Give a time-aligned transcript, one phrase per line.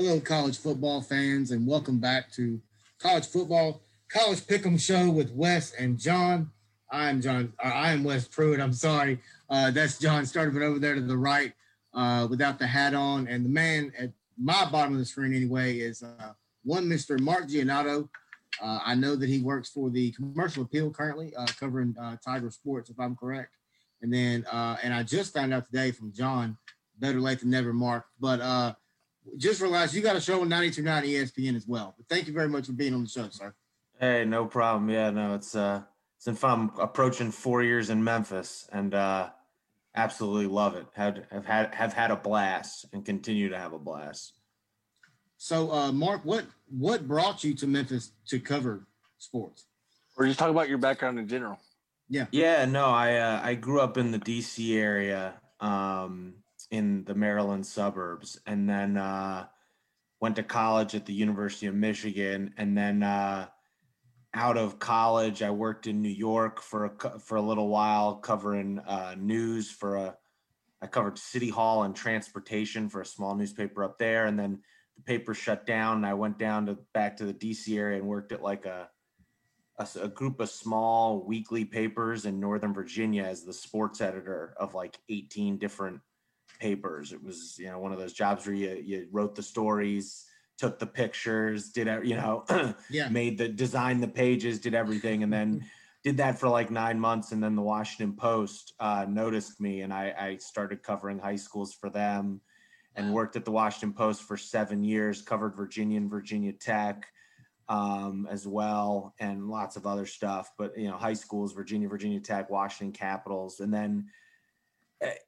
[0.00, 2.60] Hello, college football fans, and welcome back to
[3.00, 6.52] College Football College Pick'em Show with Wes and John.
[6.88, 7.52] I'm John.
[7.58, 8.60] Uh, I am Wes Pruitt.
[8.60, 9.18] I'm sorry.
[9.50, 11.52] Uh, that's John Sturdivant over there to the right
[11.94, 13.26] uh, without the hat on.
[13.26, 17.18] And the man at my bottom of the screen, anyway, is uh, one Mr.
[17.18, 18.08] Mark Giannotto.
[18.62, 23.00] Uh, I know that he works for the Commercial Appeal currently, covering Tiger Sports, if
[23.00, 23.56] I'm correct.
[24.02, 26.56] And then, and I just found out today from John,
[27.00, 28.04] better late than never, Mark.
[28.20, 28.76] But
[29.36, 31.94] just realized you got a show on 92.9 ESPN as well.
[31.96, 33.54] But thank you very much for being on the show, sir.
[34.00, 34.88] Hey, no problem.
[34.90, 35.82] Yeah, no, it's uh
[36.16, 36.70] it's fun.
[36.76, 39.30] I'm approaching four years in Memphis and uh
[39.94, 40.86] absolutely love it.
[40.94, 44.34] Had have had have had a blast and continue to have a blast.
[45.36, 48.86] So uh Mark, what what brought you to Memphis to cover
[49.18, 49.64] sports?
[50.16, 51.58] Or just talk about your background in general.
[52.08, 52.26] Yeah.
[52.30, 56.34] Yeah, no, I uh, I grew up in the DC area, um,
[56.70, 59.46] in the Maryland suburbs, and then uh
[60.20, 63.48] went to college at the University of Michigan, and then uh
[64.34, 68.78] out of college, I worked in New York for a, for a little while, covering
[68.80, 70.16] uh, news for a.
[70.80, 74.60] I covered City Hall and transportation for a small newspaper up there, and then
[74.96, 75.96] the paper shut down.
[75.96, 78.88] And I went down to back to the DC area and worked at like a,
[79.78, 84.74] a, a group of small weekly papers in Northern Virginia as the sports editor of
[84.74, 86.00] like 18 different
[86.58, 87.12] papers.
[87.12, 90.28] It was you know one of those jobs where you you wrote the stories
[90.58, 92.44] took the pictures, did you know,
[92.90, 93.08] yeah.
[93.08, 95.64] made the designed the pages, did everything, and then
[96.04, 97.32] did that for like nine months.
[97.32, 101.72] And then the Washington Post uh, noticed me, and I, I started covering high schools
[101.72, 102.40] for them,
[102.96, 107.06] and worked at the Washington Post for seven years, covered Virginia and Virginia Tech.
[107.70, 110.52] Um, as well, and lots of other stuff.
[110.56, 114.06] But you know, high schools, Virginia, Virginia Tech, Washington Capitals, and then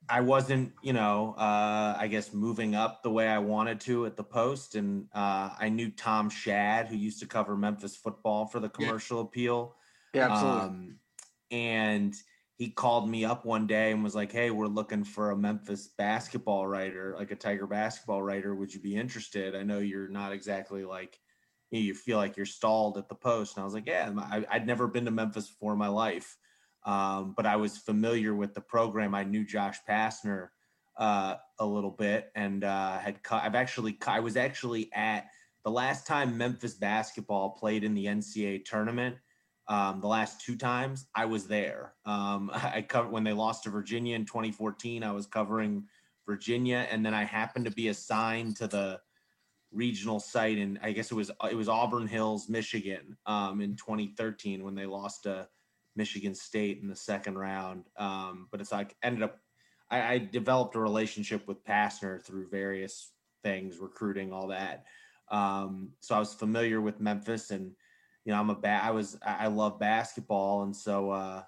[0.09, 4.17] I wasn't, you know, uh, I guess moving up the way I wanted to at
[4.17, 4.75] the post.
[4.75, 9.19] And uh, I knew Tom Schad, who used to cover Memphis football for the commercial
[9.19, 9.25] yeah.
[9.25, 9.77] appeal.
[10.13, 10.61] Yeah, absolutely.
[10.61, 10.97] Um,
[11.53, 12.15] and
[12.57, 15.91] he called me up one day and was like, Hey, we're looking for a Memphis
[15.97, 18.55] basketball writer, like a Tiger basketball writer.
[18.55, 19.55] Would you be interested?
[19.55, 21.19] I know you're not exactly like,
[21.71, 23.57] you feel like you're stalled at the post.
[23.57, 26.37] And I was like, Yeah, I, I'd never been to Memphis before in my life.
[26.85, 29.15] Um, but I was familiar with the program.
[29.15, 30.49] I knew Josh Pastner
[30.97, 35.29] uh, a little bit, and uh, had cu- I've actually I was actually at
[35.65, 39.17] the last time Memphis basketball played in the NCAA tournament.
[39.69, 41.95] Um, the last two times I was there.
[42.05, 45.03] Um, I covered when they lost to Virginia in 2014.
[45.03, 45.85] I was covering
[46.27, 49.01] Virginia, and then I happened to be assigned to the
[49.73, 54.65] regional site, and I guess it was it was Auburn Hills, Michigan, um, in 2013
[54.65, 55.49] when they lost to
[55.97, 57.85] Michigan State in the second round.
[57.97, 59.39] Um, but it's like ended up,
[59.91, 63.13] I, I, developed a relationship with Pastner through various
[63.43, 64.85] things, recruiting, all that.
[65.31, 67.73] Um, so I was familiar with Memphis, and
[68.25, 71.43] you know, I'm a ba- I was I love basketball, and so uh,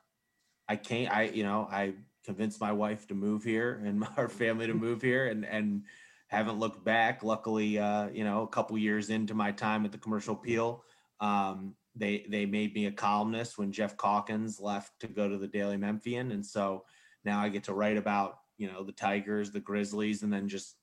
[0.68, 1.08] I came.
[1.10, 5.02] I you know I convinced my wife to move here and our family to move
[5.02, 5.82] here, and and
[6.28, 7.22] haven't looked back.
[7.22, 10.82] Luckily, uh, you know, a couple years into my time at the Commercial Appeal.
[11.20, 15.48] Um, they they made me a columnist when Geoff Calkins left to go to the
[15.48, 16.84] Daily Memphian, and so
[17.24, 20.76] now I get to write about you know the Tigers, the Grizzlies, and then just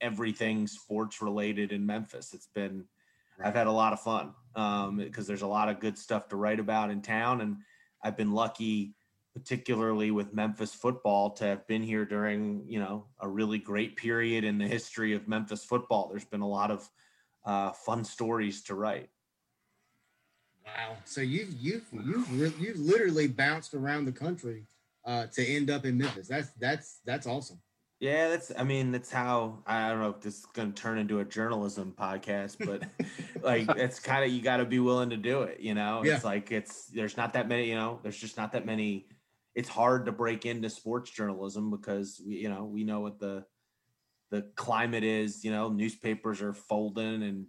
[0.00, 2.32] everything sports related in Memphis.
[2.32, 2.84] It's been.
[3.42, 6.36] I've had a lot of fun um, because there's a lot of good stuff to
[6.36, 7.58] write about in town, and
[8.02, 8.94] I've been lucky,
[9.34, 14.44] particularly with Memphis football, to have been here during you know a really great period
[14.44, 16.08] in the history of Memphis football.
[16.08, 16.88] There's been a lot of
[17.44, 19.10] uh, fun stories to write.
[20.66, 20.96] Wow.
[21.04, 24.66] So you've you've you've you've literally bounced around the country
[25.04, 26.28] uh, to end up in Memphis.
[26.28, 27.60] That's that's that's awesome.
[28.00, 28.52] Yeah, that's.
[28.56, 29.62] I mean, that's how.
[29.66, 32.82] I don't know if this is going to turn into a journalism podcast, but
[33.42, 35.60] like, it's kind of you got to be willing to do it.
[35.60, 36.16] You know, yeah.
[36.16, 37.68] it's like it's there's not that many.
[37.68, 39.06] You know, there's just not that many.
[39.54, 43.46] It's hard to break into sports journalism because we, you know, we know what the
[44.30, 45.42] the climate is.
[45.42, 47.46] You know, newspapers are folding and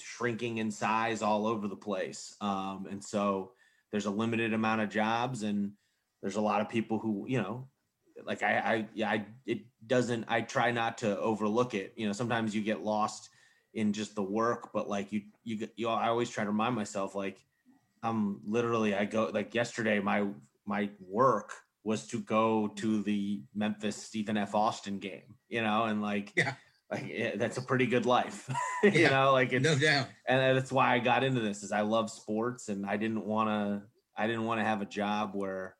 [0.00, 2.36] shrinking in size all over the place.
[2.40, 3.52] Um, and so
[3.90, 5.72] there's a limited amount of jobs and
[6.22, 7.68] there's a lot of people who, you know,
[8.24, 11.92] like I, I, yeah, I, it doesn't, I try not to overlook it.
[11.96, 13.28] You know, sometimes you get lost
[13.74, 17.14] in just the work, but like you, you, you, I always try to remind myself,
[17.14, 17.44] like,
[18.02, 20.26] I'm literally, I go like yesterday, my,
[20.64, 21.52] my work
[21.84, 24.54] was to go to the Memphis Stephen F.
[24.54, 26.54] Austin game, you know, and like, yeah
[26.90, 28.48] like yeah, that's a pretty good life
[28.82, 31.72] you yeah, know like it's, no doubt and that's why i got into this is
[31.72, 33.82] i love sports and i didn't want to
[34.16, 35.76] i didn't want to have a job where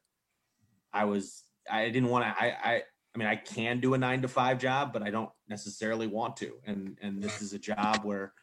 [0.93, 2.82] i was i didn't want to i i
[3.17, 6.37] I mean, I can do a nine to five job, but I don't necessarily want
[6.37, 6.58] to.
[6.67, 8.35] And and this is a job where,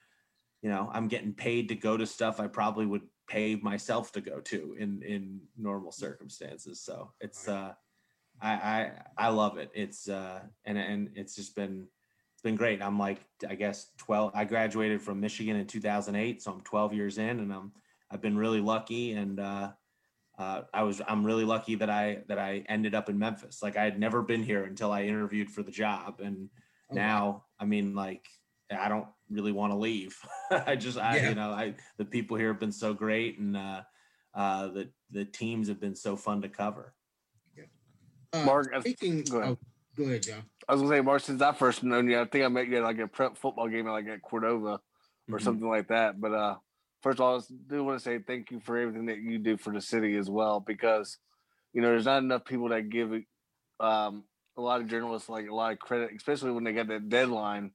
[0.64, 4.22] you know, I'm getting paid to go to stuff I probably would pay myself to
[4.22, 6.82] go to in in normal circumstances.
[6.82, 7.74] So it's uh
[8.42, 9.70] I I I love it.
[9.76, 11.86] It's uh and and it's just been
[12.44, 12.82] been great.
[12.82, 17.18] I'm like I guess 12 I graduated from Michigan in 2008, so I'm 12 years
[17.18, 17.72] in and I'm
[18.12, 19.72] I've been really lucky and uh
[20.38, 23.62] uh, I was I'm really lucky that I that I ended up in Memphis.
[23.62, 26.50] Like I had never been here until I interviewed for the job, and
[26.92, 27.44] oh, now wow.
[27.60, 28.26] I mean like
[28.72, 30.18] I don't really want to leave.
[30.52, 31.30] I just I yeah.
[31.30, 33.82] you know I the people here have been so great, and uh,
[34.34, 36.96] uh, the the teams have been so fun to cover.
[37.56, 37.66] Yeah.
[38.34, 39.58] Uh, Mark, speaking, go ahead.
[39.62, 39.68] Oh,
[39.98, 40.44] go ahead, John.
[40.68, 42.78] I was gonna say, Mark, since I first known you, I think I met you
[42.78, 44.80] at like a prep football game, like at Cordova or
[45.30, 45.44] mm-hmm.
[45.44, 46.20] something like that.
[46.20, 46.56] But uh,
[47.02, 49.58] first of all, I do want to say thank you for everything that you do
[49.58, 51.18] for the city as well, because
[51.74, 53.12] you know there's not enough people that give
[53.80, 54.24] um,
[54.58, 57.72] a lot of journalists like a lot of credit, especially when they get that deadline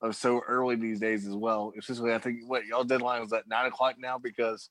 [0.00, 1.72] of so early these days as well.
[1.78, 4.70] Especially, I think what y'all deadline was at nine o'clock now because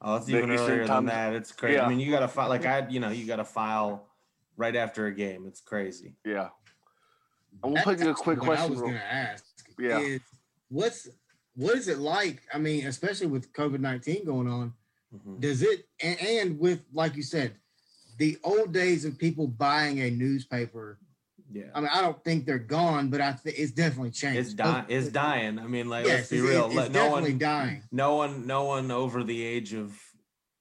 [0.00, 1.34] oh, it's even earlier than that.
[1.34, 1.76] It's crazy.
[1.76, 1.86] Yeah.
[1.86, 4.08] I mean, you got to file like I, you know, you got to file
[4.56, 5.44] right after a game.
[5.46, 6.14] It's crazy.
[6.24, 6.48] Yeah.
[7.62, 8.66] I'm gonna put you a quick question.
[8.66, 9.44] I was going to ask.
[9.78, 9.98] Yeah.
[9.98, 10.20] Is,
[10.68, 11.08] what's
[11.56, 12.42] what is it like?
[12.52, 14.72] I mean, especially with COVID nineteen going on,
[15.14, 15.40] mm-hmm.
[15.40, 17.54] does it and, and, with like you said,
[18.18, 20.98] the old days of people buying a newspaper.
[21.52, 24.40] Yeah, I mean, I don't think they're gone, but I think it's definitely changed.
[24.40, 24.86] It's dying.
[24.88, 25.58] It's dying.
[25.58, 26.66] I mean, like yes, let's be real.
[26.66, 27.82] It's, it's no definitely one, dying.
[27.92, 29.96] No one, no one over the age of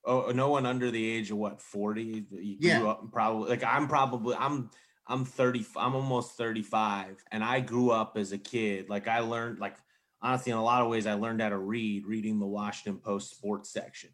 [0.05, 2.83] oh, no one under the age of what 40 you yeah.
[2.83, 4.69] up probably like i'm probably i'm
[5.07, 9.59] i'm 30 i'm almost 35 and i grew up as a kid like i learned
[9.59, 9.75] like
[10.23, 13.29] honestly, in a lot of ways, I learned how to read reading the Washington Post
[13.29, 14.09] sports section.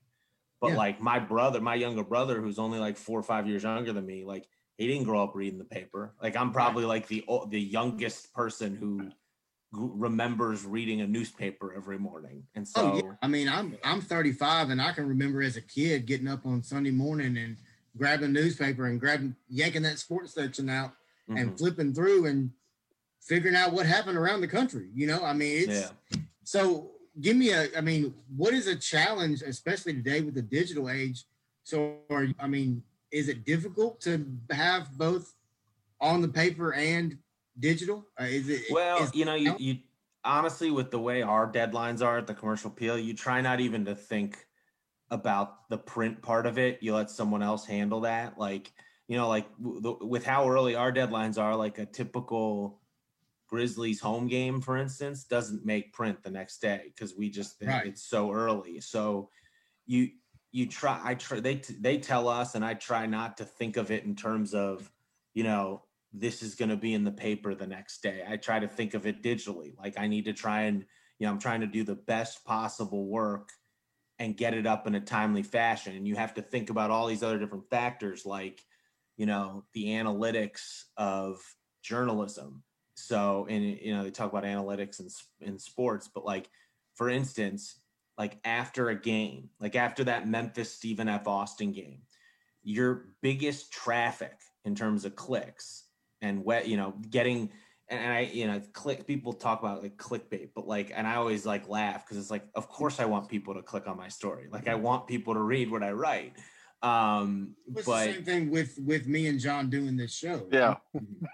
[0.59, 0.77] But yeah.
[0.77, 4.05] like my brother, my younger brother, who's only like four or five years younger than
[4.05, 4.45] me, like
[4.77, 6.15] he didn't grow up reading the paper.
[6.21, 9.09] Like I'm probably like the the youngest person who
[9.71, 12.43] remembers reading a newspaper every morning.
[12.55, 13.13] And so, oh, yeah.
[13.21, 16.63] I mean, I'm I'm 35, and I can remember as a kid getting up on
[16.63, 17.57] Sunday morning and
[17.97, 20.91] grabbing a newspaper and grabbing yanking that sports section out
[21.29, 21.37] mm-hmm.
[21.37, 22.51] and flipping through and
[23.21, 24.89] figuring out what happened around the country.
[24.93, 26.19] You know, I mean, it's yeah.
[26.43, 26.91] so
[27.21, 31.25] give me a, I mean, what is a challenge, especially today with the digital age?
[31.63, 32.81] So, are, I mean,
[33.11, 35.33] is it difficult to have both
[36.01, 37.17] on the paper and
[37.59, 38.05] digital?
[38.19, 39.77] Uh, is it, well, is you know, you, you
[40.23, 43.85] honestly, with the way our deadlines are at the commercial appeal, you try not even
[43.85, 44.45] to think
[45.11, 46.79] about the print part of it.
[46.81, 48.37] You let someone else handle that.
[48.37, 48.71] Like,
[49.07, 52.81] you know, like w- with how early our deadlines are, like a typical
[53.47, 57.71] Grizzlies home game, for instance, doesn't make print the next day because we just think
[57.71, 57.87] right.
[57.87, 58.79] it's so early.
[58.79, 59.29] So
[59.87, 60.09] you
[60.51, 63.89] you try I try they they tell us and I try not to think of
[63.89, 64.91] it in terms of,
[65.33, 68.23] you know, this is going to be in the paper the next day.
[68.27, 69.77] I try to think of it digitally.
[69.77, 70.85] Like I need to try and,
[71.19, 73.49] you know, I'm trying to do the best possible work
[74.17, 75.95] and get it up in a timely fashion.
[75.95, 78.61] And you have to think about all these other different factors like,
[79.17, 81.39] you know, the analytics of
[81.83, 82.63] journalism
[82.99, 86.49] so, and you know, they talk about analytics in, in sports, but like,
[86.95, 87.79] for instance,
[88.17, 91.27] like after a game, like after that Memphis Stephen F.
[91.27, 92.01] Austin game,
[92.61, 95.85] your biggest traffic in terms of clicks
[96.21, 97.49] and what you know, getting
[97.89, 101.45] and I, you know, click people talk about like clickbait, but like, and I always
[101.45, 104.47] like laugh because it's like, of course I want people to click on my story.
[104.51, 106.33] Like I want people to read what I write.
[106.81, 110.47] Um, it's but the same thing with with me and John doing this show.
[110.51, 110.75] Yeah,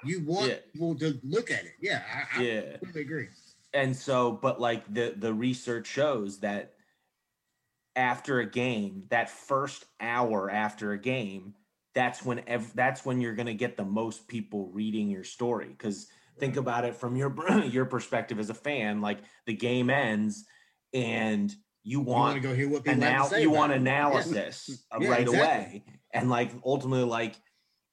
[0.03, 0.55] you want yeah.
[0.74, 1.74] people to look at it.
[1.79, 2.01] Yeah,
[2.36, 3.27] I, yeah, I agree.
[3.74, 6.74] And so, but like the the research shows that
[7.95, 11.53] after a game, that first hour after a game,
[11.95, 15.69] that's when ev- that's when you're going to get the most people reading your story.
[15.69, 17.33] Because think about it from your
[17.65, 20.45] your perspective as a fan, like the game ends
[20.93, 24.99] and you want, you go hear what people anal- you want analysis yeah.
[24.99, 25.39] Yeah, right exactly.
[25.39, 25.83] away
[26.13, 27.35] and like ultimately like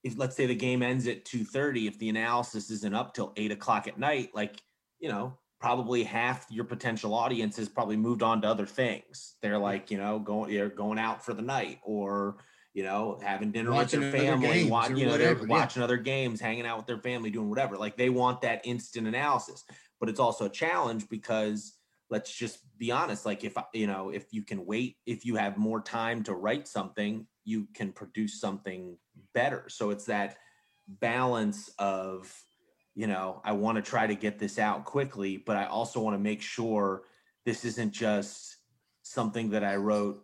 [0.02, 3.52] if let's say the game ends at 2.30 if the analysis isn't up till 8
[3.52, 4.62] o'clock at night like
[4.98, 9.58] you know probably half your potential audience has probably moved on to other things they're
[9.58, 12.38] like you know going they're going out for the night or
[12.74, 15.84] you know having dinner watching with their family watching you know whatever, they're watching yeah.
[15.84, 19.64] other games hanging out with their family doing whatever like they want that instant analysis
[20.00, 21.74] but it's also a challenge because
[22.10, 25.56] let's just be honest like if you know if you can wait if you have
[25.56, 28.96] more time to write something you can produce something
[29.34, 30.36] better so it's that
[30.86, 32.34] balance of
[32.94, 36.14] you know i want to try to get this out quickly but i also want
[36.14, 37.02] to make sure
[37.44, 38.56] this isn't just
[39.02, 40.22] something that i wrote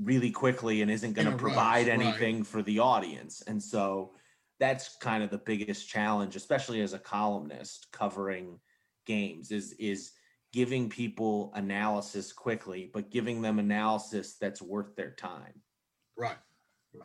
[0.00, 2.46] really quickly and isn't going to provide rush, anything right.
[2.46, 4.14] for the audience and so
[4.58, 8.58] that's kind of the biggest challenge, especially as a columnist covering
[9.04, 10.12] games, is is
[10.52, 15.60] giving people analysis quickly, but giving them analysis that's worth their time.
[16.16, 16.38] Right.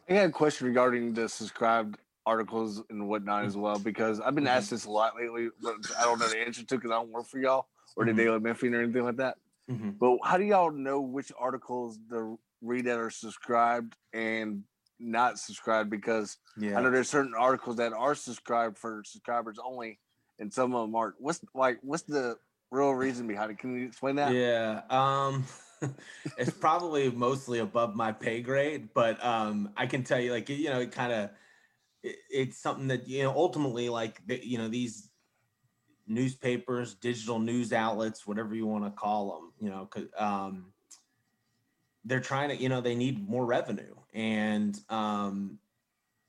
[0.08, 4.48] I got a question regarding the subscribed articles and whatnot as well because I've been
[4.48, 5.50] asked this a lot lately.
[5.62, 7.68] But I don't know the answer to because I don't work for y'all
[7.98, 8.16] or the Mhm.
[8.16, 9.38] Daily Memphian or anything like that.
[9.70, 10.00] Mhm.
[10.00, 14.64] But how do y'all know which articles to read that are subscribed and
[15.00, 15.90] not subscribed?
[15.90, 16.78] Because Yeah.
[16.78, 20.00] I know there's certain articles that are subscribed for subscribers only,
[20.40, 21.16] and some of them aren't.
[21.20, 22.38] What's like what's the
[22.72, 23.58] real reason behind it?
[23.58, 24.34] Can you explain that?
[24.34, 24.82] Yeah.
[24.90, 25.46] Um
[26.38, 30.70] it's probably mostly above my pay grade, but um I can tell you like you
[30.70, 31.30] know it kind of
[32.04, 35.10] it, it's something that you know ultimately like you know these
[36.08, 40.74] newspapers, digital news outlets, whatever you want to call them, you know, 'cause, um
[42.06, 43.96] they're trying to you know they need more revenue.
[44.14, 45.60] And um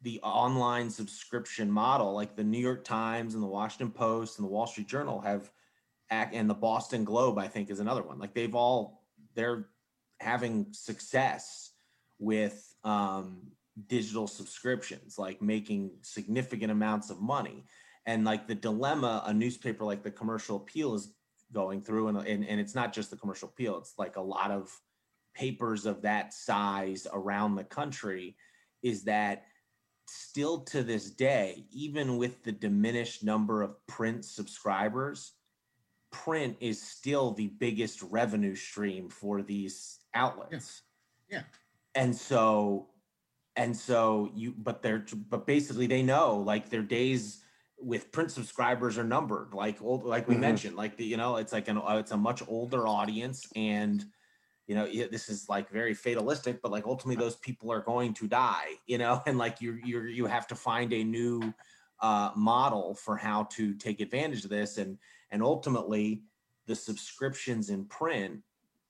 [0.02, 4.50] the online subscription model like the New York Times and the Washington Post and the
[4.50, 5.50] Wall Street Journal have
[6.10, 8.18] and the Boston Globe I think is another one.
[8.18, 9.68] Like they've all they're
[10.20, 11.70] having success
[12.18, 13.38] with um
[13.88, 17.64] digital subscriptions like making significant amounts of money.
[18.04, 21.14] And like the dilemma a newspaper like the commercial appeal is
[21.52, 24.50] going through and, and and it's not just the commercial appeal it's like a lot
[24.50, 24.70] of
[25.34, 28.36] papers of that size around the country
[28.82, 29.44] is that
[30.08, 35.32] still to this day even with the diminished number of print subscribers
[36.10, 40.82] print is still the biggest revenue stream for these outlets
[41.30, 41.42] Yeah.
[41.94, 42.90] and so
[43.56, 47.42] and so you but they're but basically they know like their days
[47.78, 50.40] with print subscribers are numbered like old like we Mhm.
[50.40, 54.04] mentioned like the, you know it's like an it's a much older audience and
[54.66, 58.28] you know this is like very fatalistic but like ultimately those people are going to
[58.28, 59.22] die you know?
[59.26, 61.52] And like you you you have to find a new
[62.00, 64.98] uh model for how to take advantage of this and
[65.30, 66.22] and ultimately
[66.66, 68.40] the subscriptions in print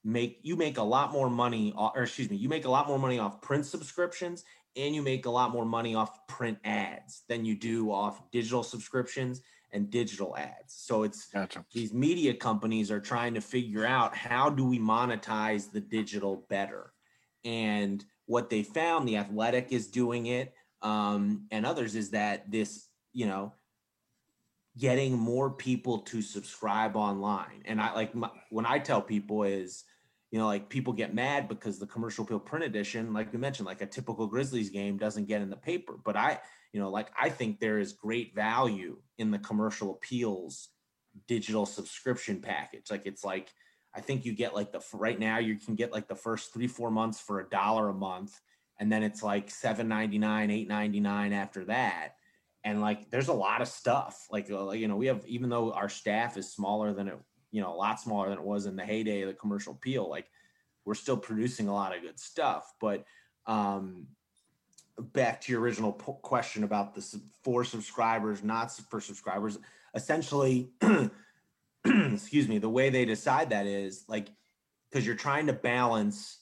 [0.05, 2.99] make you make a lot more money or excuse me you make a lot more
[2.99, 4.45] money off print subscriptions
[4.77, 8.63] and you make a lot more money off print ads than you do off digital
[8.63, 10.75] subscriptions and digital ads.
[10.75, 11.65] So it's Gotcha.
[11.73, 16.93] these media companies are trying to figure out how do we monetize the digital better.
[17.45, 22.89] And what they found the athletic is doing it um, and others is that this
[23.13, 23.53] you know
[24.79, 27.63] getting more people to subscribe online.
[27.65, 29.85] And i like my, when i tell people is
[30.31, 33.67] you know like people get mad because the commercial appeal print edition like we mentioned
[33.67, 35.99] like a typical grizzlies game doesn't get in the paper.
[36.05, 36.41] But i
[36.73, 40.69] you know like i think there is great value in the commercial appeals
[41.27, 42.91] digital subscription package.
[42.91, 43.53] Like it's like
[43.95, 46.67] i think you get like the right now you can get like the first three
[46.67, 48.41] four months for a dollar a month
[48.81, 52.15] and then it's like 7.99 8.99 after that.
[52.65, 54.27] And like there's a lot of stuff.
[54.31, 57.19] Like uh, you know we have even though our staff is smaller than it
[57.51, 60.09] you know a lot smaller than it was in the heyday of the commercial appeal
[60.09, 60.31] like
[60.85, 62.73] we're still producing a lot of good stuff.
[62.81, 63.05] But
[63.47, 64.07] um
[64.99, 69.59] back to your original po- question about the sub- for subscribers not for subscribers
[69.95, 70.71] essentially
[71.85, 74.29] excuse me the way they decide that is like
[74.91, 76.39] because you're trying to balance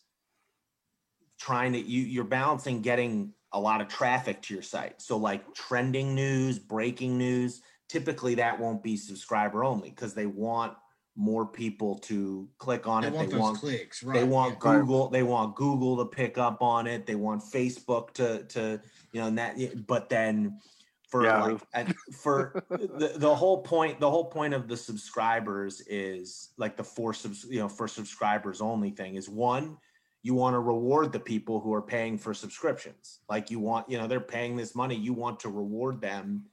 [1.39, 5.01] trying to you you're balancing getting a lot of traffic to your site.
[5.03, 10.75] So like trending news breaking news typically that won't be subscriber only because they want
[11.17, 14.15] more people to click on They it want they those want clicks, right?
[14.15, 14.79] they want yeah.
[14.79, 15.09] Google.
[15.09, 17.07] They want Google to pick up on it.
[17.07, 18.81] They want Facebook to to
[19.13, 19.87] you know and that.
[19.87, 20.61] But then
[21.09, 21.53] for Yahoo.
[21.53, 26.77] like and for the, the whole point, the whole point of the subscribers is like
[26.77, 29.77] the for subs you know for subscribers only thing is one.
[30.23, 33.21] You want to reward the people who are paying for subscriptions.
[33.29, 34.95] Like you want, you know, they're paying this money.
[34.95, 36.45] You want to reward them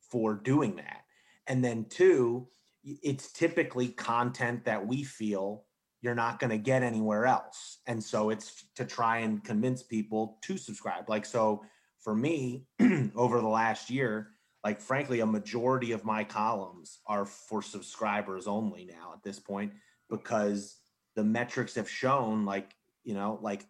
[0.00, 1.02] for doing that.
[1.48, 2.46] And then two,
[2.86, 5.64] it's typically content that we feel
[6.02, 7.78] you're not going to get anywhere else.
[7.86, 11.08] And so it's to try and convince people to subscribe.
[11.08, 11.64] Like, so
[11.98, 12.66] for me,
[13.16, 14.28] over the last year,
[14.62, 19.72] like, frankly, a majority of my columns are for subscribers only now at this point
[20.08, 20.76] because
[21.16, 23.66] the metrics have shown, like, you know, like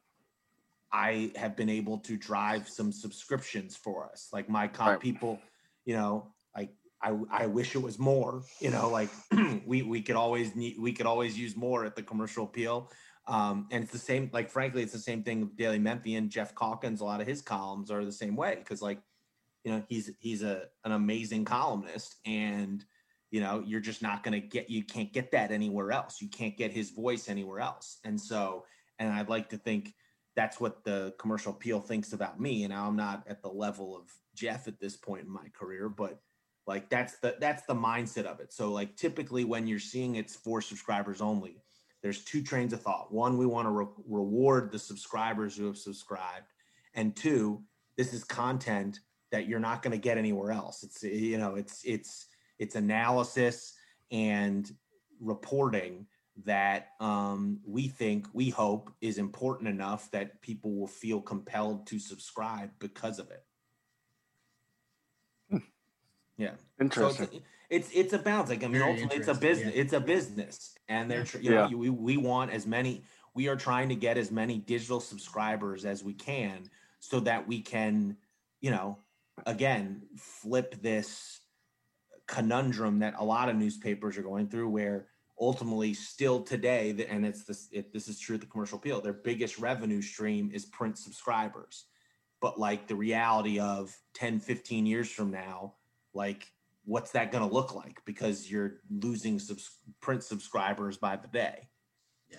[0.92, 4.28] I have been able to drive some subscriptions for us.
[4.32, 5.00] Like, my comp Right.
[5.00, 5.38] people,
[5.84, 6.32] you know,
[7.06, 9.10] I, I wish it was more, you know, like
[9.64, 12.90] we, we could always need, we could always use more at the commercial appeal.
[13.28, 16.54] Um, and it's the same, like, frankly, it's the same thing with Daily Memphian, Geoff
[16.56, 18.60] Calkins, a lot of his columns are the same way.
[18.68, 18.98] Cause like,
[19.64, 22.84] you know, he's, he's a, an amazing columnist and,
[23.30, 26.20] you know, you're just not going to get, you can't get that anywhere else.
[26.20, 27.98] You can't get his voice anywhere else.
[28.04, 28.64] And so,
[28.98, 29.94] and I'd like to think
[30.34, 32.64] that's what the commercial appeal thinks about me.
[32.64, 36.20] And I'm not at the level of Geoff at this point in my career, but
[36.66, 38.52] like that's the that's the mindset of it.
[38.52, 41.62] So like typically when you're seeing it's for subscribers only,
[42.02, 43.12] there's two trains of thought.
[43.12, 46.52] One, we want to re- reward the subscribers who have subscribed,
[46.94, 47.62] and two,
[47.96, 49.00] this is content
[49.32, 50.82] that you're not going to get anywhere else.
[50.82, 52.26] It's you know it's it's
[52.58, 53.74] it's analysis
[54.10, 54.70] and
[55.20, 56.06] reporting
[56.44, 61.98] that um, we think we hope is important enough that people will feel compelled to
[61.98, 63.45] subscribe because of it.
[66.36, 66.52] Yeah.
[66.80, 67.26] Interesting.
[67.26, 67.32] So
[67.70, 68.50] it's, it's it's a balance.
[68.50, 69.74] Like I mean, ultimately, it's a business.
[69.74, 69.80] yeah.
[69.82, 71.62] It's a business, and they're you Yeah.
[71.62, 73.04] know you- we we want as many.
[73.34, 77.60] We are trying to get as many digital subscribers as we can, so that we
[77.60, 78.16] can,
[78.60, 78.98] you know,
[79.46, 81.40] again flip this
[82.26, 87.44] conundrum that a lot of newspapers are going through, where ultimately still today, and it's
[87.44, 89.00] this it, this is true at the commercial appeal.
[89.00, 91.86] Their biggest revenue stream is print subscribers,
[92.40, 95.74] but like the reality of 10, 15 years from now,
[96.16, 96.50] like
[96.84, 101.68] what's that going to look like because you're losing subs- print subscribers by the day
[102.30, 102.38] Yeah.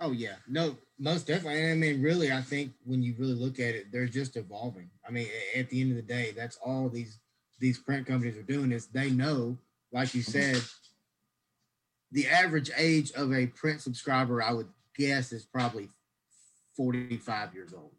[0.00, 1.70] Oh yeah, no, most definitely.
[1.70, 4.90] I mean, really, I think when you really look at it, they're just evolving.
[5.06, 7.18] I mean, at the end of the day, that's all these
[7.58, 9.58] these print companies are doing is they know,
[9.92, 10.54] like you mm-hmm.
[10.54, 10.62] said,
[12.12, 15.88] the average age of a print subscriber, I would guess, is probably
[16.76, 17.97] forty five years old.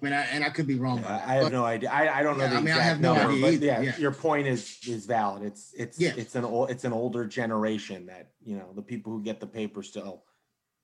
[0.00, 1.00] I mean, I, and I could be wrong.
[1.00, 1.90] Yeah, I have no idea.
[1.90, 3.80] I, I don't know Yeah, the I mean, I exact have no number, but yeah,
[3.80, 3.96] yeah.
[3.96, 5.42] your point is is valid.
[5.42, 9.22] It's it's it's an old it's an older generation that you know the people who
[9.22, 10.22] get the paper still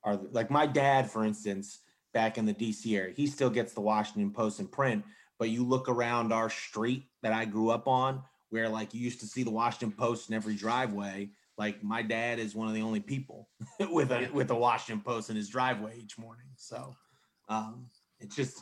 [0.03, 1.81] are like my dad, for instance,
[2.13, 5.05] back in the DC area, he still gets the Washington Post in print.
[5.39, 9.21] But you look around our street that I grew up on, where like you used
[9.21, 11.31] to see the Washington Post in every driveway.
[11.57, 13.49] Like my dad is one of the only people
[13.81, 16.47] with a with a Washington Post in his driveway each morning.
[16.57, 16.97] So
[17.49, 17.87] um,
[18.21, 18.61] it's just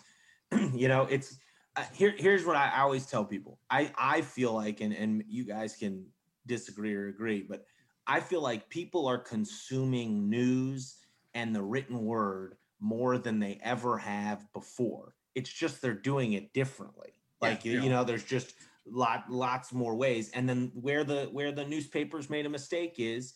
[0.75, 1.39] you know it's
[1.77, 3.59] uh, here here's what I, always tell people.
[3.71, 6.07] I i feel like and and you guys can
[6.47, 7.65] disagree or agree but
[8.07, 10.97] i feel like people are consuming news
[11.35, 15.15] and the written word more than they ever have before.
[15.35, 17.13] It's just they're doing it differently.
[17.41, 17.83] Yeah, like you, yeah.
[17.83, 18.55] you know there's just
[18.87, 20.31] lot lots more ways.
[20.35, 23.35] And then where the where the newspapers made a mistake is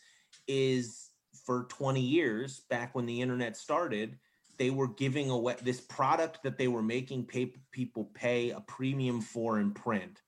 [0.49, 1.11] is
[1.45, 4.19] for 20 years back when the internet started
[4.59, 9.21] they were giving away this product that they were making pay, people pay a premium
[9.21, 10.21] for in print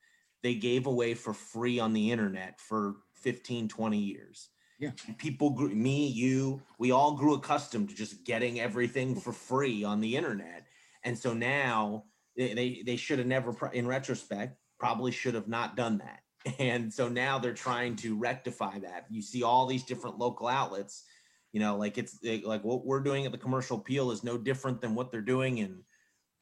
[0.43, 4.49] they gave away for free on the internet for 15 20 years.
[4.79, 4.91] Yeah.
[5.07, 9.83] And people grew, me you we all grew accustomed to just getting everything for free
[9.83, 10.67] on the internet.
[11.03, 12.05] And so now
[12.37, 16.21] they they, they should have never in retrospect probably should have not done that.
[16.59, 19.07] And so now they're trying to rectify that.
[19.11, 21.05] You see all these different local outlets
[21.53, 24.37] you know like it's eh, like what we're doing at the commercial appeal is no
[24.39, 25.83] different than what they're doing in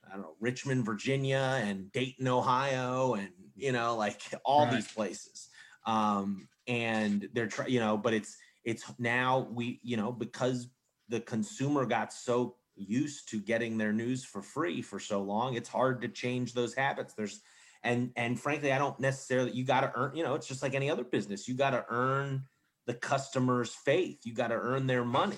[0.06, 4.74] i don't know richmond virginia and dayton ohio and you know like all Right.
[4.74, 5.48] these places.
[5.86, 10.68] Um and they're trying you know but it's it's now we you know because
[11.08, 15.68] the consumer got so used to getting their news for free for so long it's
[15.68, 17.14] hard to change those habits.
[17.14, 17.40] There's
[17.84, 20.74] and and frankly i don't necessarily you got to earn you know it's just like
[20.74, 21.46] any other business.
[21.46, 22.44] You got to earn
[22.86, 24.20] the customer's faith.
[24.24, 25.36] You got to earn their money.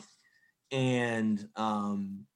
[0.70, 2.26] And um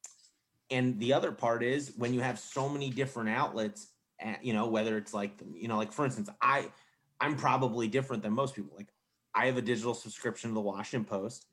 [0.70, 3.88] and the other part is when you have so many different outlets
[4.20, 6.66] eh, you know whether it's like you know like for instance i
[7.20, 8.72] i'm probably different than most people.
[8.74, 8.88] Like
[9.34, 11.46] i have a digital subscription to the washington post.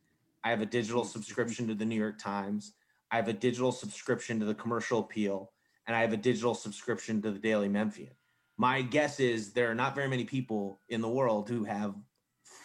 [0.44, 2.74] I have a digital subscription to the new york times.
[3.12, 5.52] I have a digital subscription to the commercial appeal.
[5.86, 8.14] And i have a digital subscription to the daily memphian.
[8.58, 11.94] My guess is there are not very many people in the world who have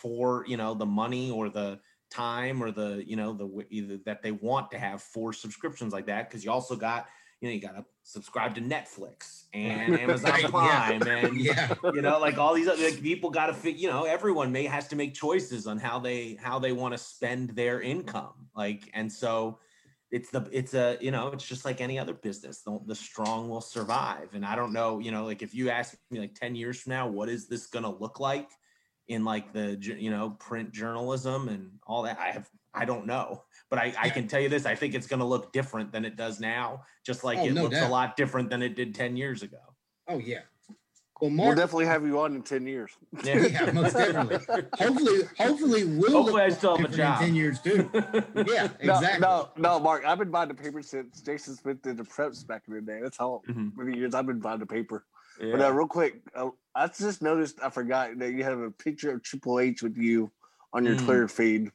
[0.04, 4.22] for you know the money or the time or the you know the either that
[4.22, 7.06] they want to have four subscriptions like that because you also got
[7.40, 10.98] you know you got to subscribe to netflix and amazon Right, yeah.
[10.98, 13.88] prime and yeah, you know like all these other like, people got to fit you
[13.88, 17.48] know everyone may has to make choices on how they how they want to spend
[17.50, 19.58] their income like and so
[20.10, 23.48] it's the it's a you know it's just like any other business the, the strong
[23.48, 26.54] will survive and i don't know you know like if you ask me like 10
[26.54, 28.50] years from now what is this going to look like
[29.08, 33.42] in like the you know print journalism and all that i have i don't know
[33.70, 36.04] but i, I can tell you this i think it's going to look different than
[36.04, 38.94] it does now just like Oh, it no looks a lot different than it did
[38.94, 39.58] 10 years ago
[40.08, 40.40] oh yeah.
[41.20, 42.90] Well, We'll definitely have you on in 10 years.
[43.22, 44.36] Yeah, most definitely.
[44.76, 47.88] hopefully, hopefully, we'll Hopefully I still have a different in ten years too.
[48.34, 49.20] Yeah, No, exactly.
[49.20, 50.04] no, no, Mark.
[50.04, 52.98] I've been buying the paper since Jason Smith did the preps back in the day.
[53.00, 53.74] That's how Mhm.
[53.76, 55.06] many years I've been buying the paper.
[55.38, 59.12] But uh, real quick, uh, I just noticed I forgot that you have a picture
[59.12, 60.30] of Triple H with you
[60.72, 61.04] on your Mm.
[61.04, 61.70] Twitter feed.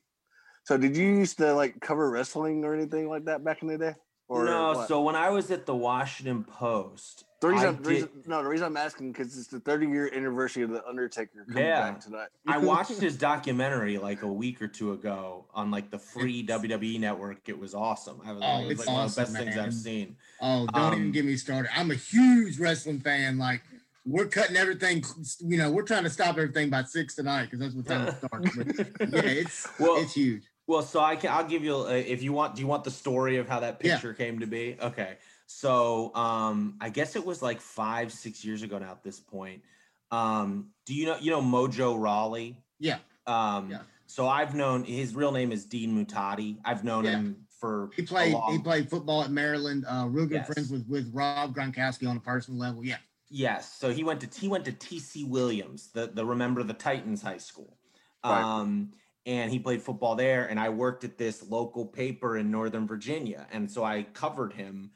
[0.66, 3.78] So did you used to like cover wrestling or anything like that back in the
[3.78, 3.96] day?
[4.30, 4.88] Or no, what?
[4.88, 8.44] so when I was at the Washington Post, the reason, I the reason did- no,
[8.44, 11.92] the reason I'm asking because it's the 30 year anniversary of the Undertaker coming Yeah.
[11.92, 12.28] back tonight.
[12.48, 17.00] I watched his documentary like a week or two ago on like the free WWE
[17.00, 17.50] network.
[17.50, 18.22] It was awesome.
[18.24, 19.58] I was, Oh, it was it's like one of the awesome, best things.
[19.58, 20.16] I've seen.
[20.42, 21.72] Oh, don't even Um, get me started.
[21.76, 23.40] I'm a huge wrestling fan.
[23.40, 23.64] Like
[24.06, 25.04] we're cutting everything.
[25.40, 28.18] You know, we're trying to stop everything by six tonight because that's what time it
[28.18, 28.56] starts.
[29.00, 30.44] But yeah, it's Well, it's huge.
[30.70, 32.54] Well, so I can I'll give you uh, if you want.
[32.54, 33.96] Do you want the story of how that Yeah.
[33.96, 34.78] picture came to be?
[34.80, 35.18] Okay.
[35.48, 38.92] So um, I guess it was like five, six years ago now.
[38.92, 39.64] At this point,
[40.12, 42.62] um, do you know you know Mojo Rawley?
[42.78, 43.00] Yeah.
[43.26, 43.80] Um, Yeah.
[44.06, 46.58] So I've known his real name is Dean Muhtadi.
[46.64, 47.12] I've known Yeah.
[47.14, 49.86] him for He a played long- he played football at Maryland.
[49.88, 50.54] Uh, real good Yes.
[50.54, 52.86] friends with with Rob Gronkowski on a personal level.
[52.86, 52.98] Yeah.
[53.32, 53.74] Yes.
[53.80, 57.38] So he went to he went to TC Williams, the the remember the Titans high
[57.40, 57.76] school.
[58.24, 58.44] Right.
[58.44, 58.92] Um
[59.26, 63.48] and he played football there and I worked at this local paper in Northern Virginia
[63.52, 64.92] and so I covered him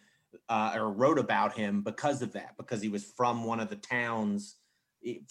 [0.49, 3.75] uh, or wrote about him because of that because he was from one of the
[3.75, 4.55] towns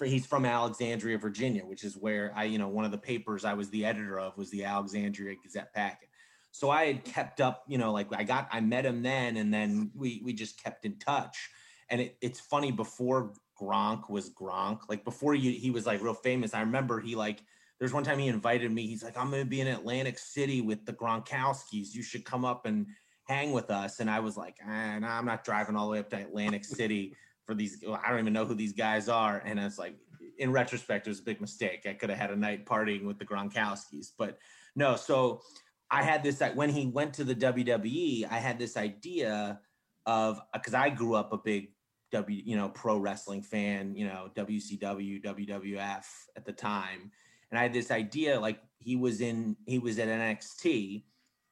[0.04, 3.54] he's from Alexandria, Virginia, which is where I, you know, one of the papers I
[3.54, 6.08] was the editor of was the Alexandria Gazette Packet.
[6.50, 9.52] So I had kept up, you know, like I got, I met him then, and
[9.52, 11.48] then we we just kept in touch.
[11.88, 16.14] And it, it's funny before Gronk was Gronk, like before you, he was like real
[16.14, 16.52] famous.
[16.52, 17.42] I remember he like,
[17.78, 18.86] there's one time he invited me.
[18.86, 21.94] He's like, I'm going to be in Atlantic City with the Gronkowskis.
[21.94, 22.86] You should come up and
[23.24, 24.00] hang with us.
[24.00, 26.64] And I was like, ah, nah, I'm not driving all the way up to Atlantic
[26.64, 27.82] City for these.
[27.82, 29.42] I don't even know who these guys are.
[29.44, 29.96] And I was like,
[30.38, 31.86] in retrospect, it was a big mistake.
[31.86, 34.38] I could have had a night partying with the Gronkowskis, but
[34.74, 34.96] no.
[34.96, 35.42] So
[35.90, 38.26] I had this when he went to the WWE.
[38.30, 39.60] I had this idea
[40.06, 41.72] of because I grew up a big
[42.12, 43.94] W, you know, pro wrestling fan.
[43.94, 46.04] You know, WCW, WWF
[46.36, 47.10] at the time,
[47.52, 51.04] and I had this idea like he was in he was at NXT.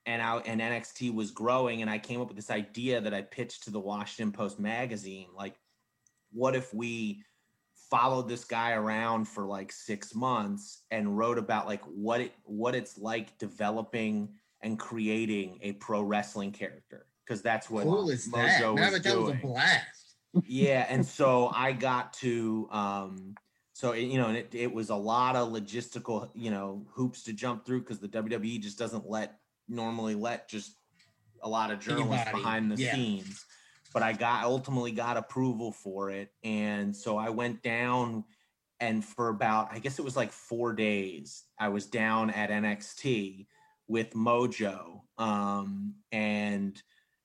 [0.06, 3.20] And I, and NXT was growing, and I came up with this idea that I
[3.20, 5.28] pitched to the Washington Post magazine.
[5.36, 5.54] Like,
[6.32, 7.22] what if we
[7.90, 12.74] followed this guy around for like six months and wrote about like what it what
[12.74, 14.30] it's like developing
[14.62, 18.60] and creating a pro wrestling character because that's what cool is that?
[18.60, 19.40] Mojo Man, was that was a doing.
[19.42, 20.16] blast.
[20.46, 23.34] yeah, and so I got to um
[23.80, 27.22] so it, you know, and it, it was a lot of logistical, you know, hoops
[27.22, 29.38] to jump through because the WWE just doesn't let
[29.68, 30.76] normally let just
[31.42, 32.92] a lot of journalists Anybody, behind the yeah.
[32.94, 33.46] scenes.
[33.94, 38.24] But I got ultimately got approval for it, and so I went down,
[38.80, 43.46] and for about I guess it was like four days, I was down at NXT
[43.88, 46.80] with Mojo, um, and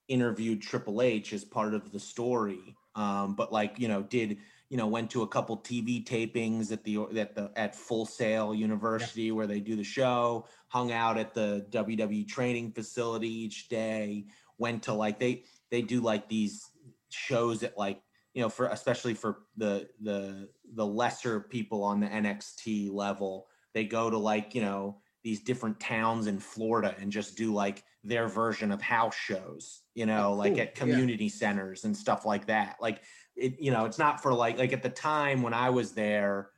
[0.08, 2.78] interviewed Triple H as part of the story.
[2.94, 6.82] Um, but like you know, did you know went to a couple TV tapings at
[6.84, 10.46] the at the at Full Sail University where they do the show.
[10.68, 14.26] Hung out at the WWE training facility each day.
[14.58, 16.70] Went to like they they do like these
[17.10, 18.00] shows at like
[18.34, 23.46] you know for especially for the the the lesser people on the NXT level.
[23.72, 27.82] They go to like you know these different towns in Florida and just do like
[28.04, 30.60] their version of house shows, you know, Oh, like cool.
[30.60, 30.84] at Yeah.
[30.84, 32.76] community centers and stuff like that.
[32.80, 33.02] Like
[33.34, 36.50] it, you know, it's not for like like at the time when I was there,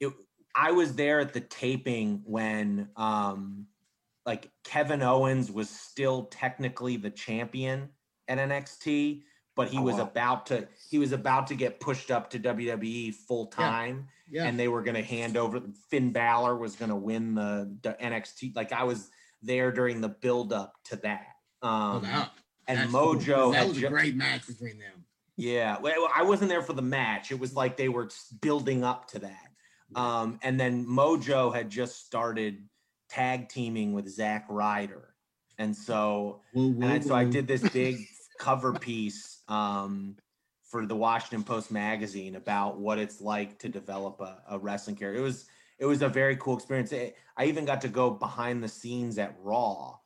[0.00, 0.12] it
[0.54, 3.68] I was there at the taping when um
[4.26, 7.88] like Kevin Owens was still technically the champion
[8.28, 9.22] at NXT,
[9.54, 10.02] but he Oh, was wow.
[10.02, 14.44] about to he was about to get pushed up to WWE full time Yeah.
[14.44, 15.60] and they were going to hand over
[15.90, 19.10] Finn Balor was going to win the, the NXT like I was
[19.42, 21.26] there during the build up to that.
[21.62, 22.28] no Um doubt.
[22.68, 25.04] and That's cool, Mojo That was ju- a great match between them.
[25.36, 27.30] yeah, well, I wasn't there for the match.
[27.32, 28.08] It was like they were
[28.40, 29.48] building up to that.
[29.94, 32.66] Um, and then Mojo had just started
[33.10, 35.12] tag teaming with Zack Ryder,
[35.58, 37.96] and so Woo, woo, and I, so I did this big
[38.38, 40.16] cover piece um,
[40.64, 45.14] for the Washington Post magazine about what it's like to develop a, a wrestling career.
[45.14, 45.46] It was
[45.78, 46.92] it was a very cool experience.
[46.92, 49.96] It- I even got to go behind the scenes at Raw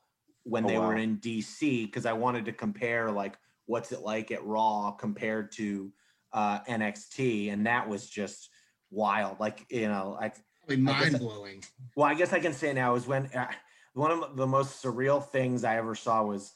[0.43, 4.31] when Oh, they were in DC because I wanted to compare like what's it like
[4.31, 5.91] at Raw compared to
[6.33, 8.49] uh, NXT, and that was just
[8.89, 9.39] wild.
[9.39, 10.31] Like you know, I
[10.75, 11.63] mind blowing.
[11.95, 13.47] well, I guess I can say now is when uh,
[13.93, 16.53] one of the most surreal things I ever saw was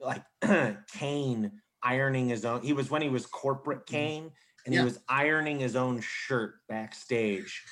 [0.00, 0.22] like
[0.92, 2.62] Kane ironing his own.
[2.62, 4.30] He was when he was corporate Kane,
[4.64, 4.80] and Yeah.
[4.80, 7.64] he was ironing his own shirt backstage.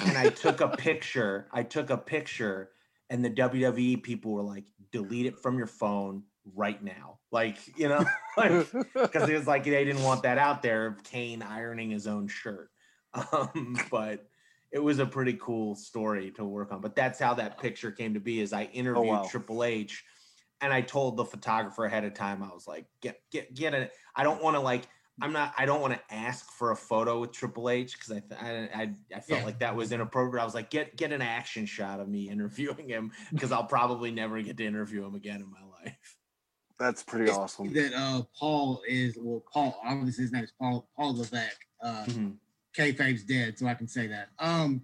[0.00, 1.48] And I took a picture.
[1.52, 2.70] I took a picture,
[3.08, 7.88] and the WWE people were like, "Delete it from your phone right now!" Like you
[7.88, 8.04] know,
[8.36, 12.06] like because it was like they didn't want that out there of Kane ironing his
[12.06, 12.70] own shirt.
[13.32, 14.26] Um, but
[14.72, 16.80] it was a pretty cool story to work on.
[16.80, 18.40] But that's how that picture came to be.
[18.40, 19.28] Is I interviewed wow.
[19.30, 20.04] Triple H
[20.60, 23.92] and I told the photographer ahead of time, I was like, get get get it.
[24.14, 24.88] I don't want to like
[25.20, 25.54] I'm not.
[25.56, 28.90] I don't want to ask for a photo with Triple H because I, I, I
[29.14, 29.46] I felt yeah.
[29.46, 30.42] like that was inappropriate.
[30.42, 34.10] I was like, get get an action shot of me interviewing him because I'll probably
[34.10, 36.16] never get to interview him again in my life.
[36.78, 37.72] That's pretty it's awesome.
[37.72, 41.64] That uh, Paul is well, Paul obviously his name is Paul Paul Levesque.
[41.82, 42.30] Uh, mm-hmm.
[42.76, 44.28] Kayfabe's dead, so I can say that.
[44.38, 44.82] Um,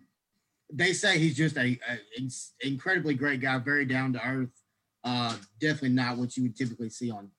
[0.72, 2.28] they say he's just a, a
[2.66, 4.62] incredibly great guy, very down to earth.
[5.04, 7.30] Uh, definitely not what you would typically see on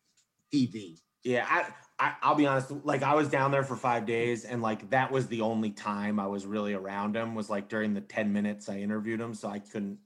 [0.53, 0.97] TV.
[1.23, 1.67] Yeah, I
[2.21, 2.71] I, will be honest.
[2.83, 6.19] Like I was down there for five days, and like that was the only time
[6.19, 7.35] I was really around him.
[7.35, 9.99] Was like during the ten minutes I interviewed him, so I couldn't,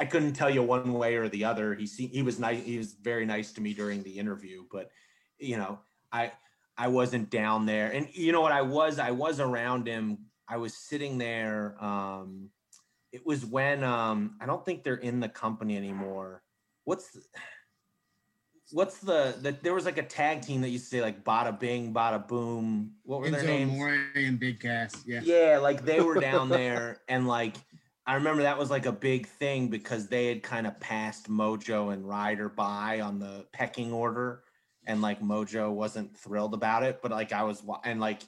[0.00, 1.74] I couldn't tell you one way or the other.
[1.74, 2.64] He see, he was nice.
[2.64, 4.90] He was very nice to me during the interview, but
[5.38, 5.78] you know,
[6.10, 6.32] I
[6.76, 8.52] I wasn't down there, and you know what?
[8.52, 10.18] I was I was around him.
[10.48, 11.76] I was sitting there.
[11.80, 12.50] Um,
[13.12, 16.42] it was when um, I don't think they're in the company anymore.
[16.88, 17.20] What's the,
[18.72, 21.60] what's the, the there was like a tag team that used to say like bada
[21.60, 22.92] bing bada boom.
[23.02, 23.72] What were Enzo their names?
[23.72, 25.20] Amore and big cass yeah.
[25.22, 27.56] Yeah like they were down there and like
[28.06, 31.92] i remember that was like a big thing because they had kind of passed mojo
[31.92, 34.44] and ryder by on the pecking order
[34.86, 38.22] and like mojo wasn't thrilled about it but like i was and like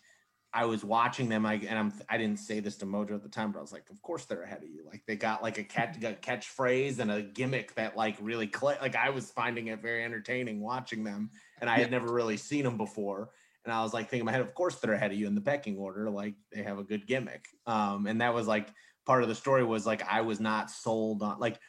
[0.53, 3.29] I was watching them, I, and I'm I didn't say this to Mojo at the
[3.29, 4.85] time, but I was like, of course they're ahead of you.
[4.85, 8.97] Like they got like a catch a catchphrase and a gimmick that like really like
[8.97, 12.77] I was finding it very entertaining watching them, and I had never really seen them
[12.77, 13.31] before.
[13.65, 15.35] And I was like thinking in my head, of course they're ahead of you in
[15.35, 16.11] the pecking order.
[16.11, 17.47] Like they have a good gimmick.
[17.67, 18.69] Um, and that was like
[19.07, 21.61] part of the story was like I was not sold on like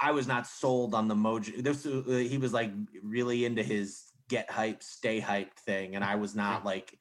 [0.00, 1.62] I was not sold on the Mojo.
[1.62, 6.16] This uh, he was like really into his get hype, stay hyped thing, and I
[6.16, 6.98] was not like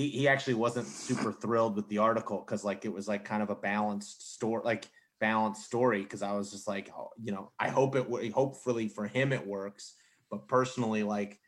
[0.00, 3.42] he, he actually wasn't super thrilled with the article because like it was like kind
[3.42, 4.86] of a balanced story like
[5.20, 8.88] balanced story because i was just like oh, you know i hope it would hopefully
[8.88, 9.94] for him it works
[10.30, 11.38] but personally like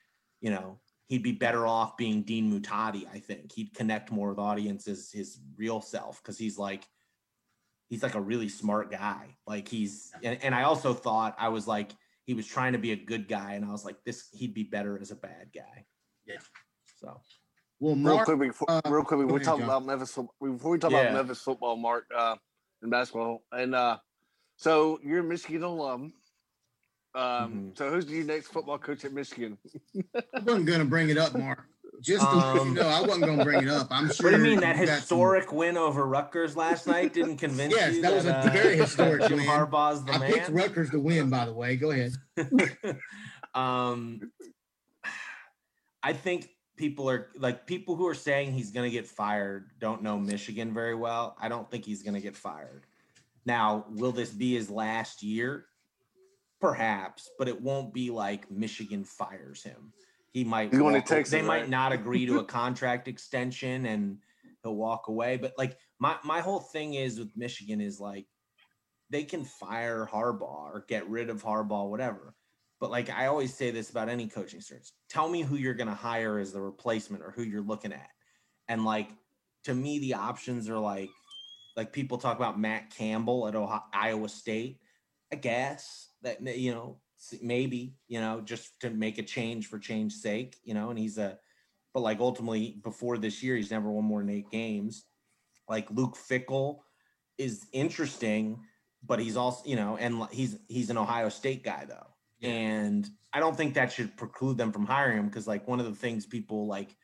[0.42, 3.50] you know he'd be better off being dean muhtadi i think.
[3.52, 6.84] He'd connect more with audiences his real self because he's like
[7.88, 9.36] he's like a really smart guy.
[9.46, 11.92] Like he's and, and i also thought i was like
[12.24, 14.62] he was trying to be a good guy and i was like this he'd be
[14.62, 15.86] better as a bad guy.
[16.26, 16.36] Yeah.
[16.96, 17.20] So
[17.82, 20.16] well, Mark, real quick, before, uh, real quick, we talk about Memphis.
[20.40, 21.00] Before we talk yeah.
[21.00, 22.36] about Memphis football, Mark, uh,
[22.80, 23.98] in basketball, and uh,
[24.56, 26.12] so you're a Michigan alum.
[27.14, 27.68] Um, mm-hmm.
[27.74, 29.58] So who's your next football coach at Michigan?
[30.14, 31.64] I wasn't going to bring it up, Mark.
[32.00, 33.88] Just to um, you know, I wasn't going to bring it up.
[33.90, 34.30] I'm sure.
[34.30, 35.56] What do you mean that historic some...
[35.56, 38.00] win over Rutgers last night didn't convince yes, you?
[38.00, 39.46] Yes, that, was a uh, very historic Jim win.
[39.46, 40.32] Harbaugh's the I man.
[40.32, 41.74] picked Rutgers to win, by the way.
[41.74, 42.12] Go ahead.
[43.54, 44.30] um,
[46.02, 46.48] I think
[46.82, 50.74] people are like people who are saying he's going to get fired don't know Michigan
[50.74, 51.36] very well.
[51.40, 52.86] I don't think he's going to get fired.
[53.46, 55.66] Now, will this be his last year?
[56.60, 59.92] Perhaps, but it won't be like Michigan fires him.
[60.32, 64.18] He might walk, they it, might not agree to a contract extension and
[64.64, 65.36] he'll walk away.
[65.36, 68.26] But like my my whole thing is with Michigan is like
[69.08, 72.34] they can fire Harbaugh or get rid of Harbaugh, whatever.
[72.82, 75.88] But like I always say this about any coaching search tell me who you're going
[75.88, 78.08] to hire as the replacement or who you're looking at.
[78.66, 79.08] And like
[79.66, 81.08] to me, the options are like,
[81.76, 84.80] like people talk about Matt Campbell at Ohio, Iowa State.
[85.32, 86.98] I guess that, you know,
[87.40, 91.18] maybe, you know, just to make a change for change sake, you know, and he's
[91.18, 91.38] a,
[91.94, 95.04] but like ultimately before this year, he's never won more than eight games.
[95.68, 96.80] Like Luke Fickell
[97.38, 98.58] is interesting,
[99.06, 102.08] but he's also, you know, and he's, he's an Ohio State guy though
[102.42, 105.86] and I don't think that should preclude them from hiring him because like one of
[105.86, 106.94] the things people like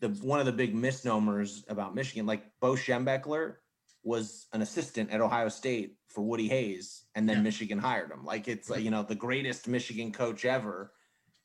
[0.00, 3.54] the one of the big misnomers about Michigan, like Bo Schembechler
[4.02, 7.42] was an assistant at Ohio State for Woody Hayes, and then yeah.
[7.42, 8.24] Michigan hired him.
[8.24, 10.92] Like it's like you know the greatest Michigan coach ever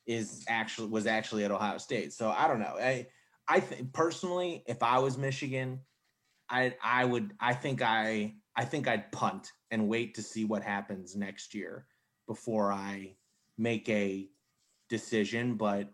[0.06, 2.12] is actually was actually at Ohio State.
[2.12, 2.76] So I don't know.
[2.78, 3.06] I
[3.48, 5.80] I think personally, if I was Michigan,
[6.50, 10.62] I I would I think I I think I'd punt and wait to see what
[10.62, 11.86] happens next year
[12.26, 13.16] before I
[13.60, 14.26] make a
[14.88, 15.92] decision, but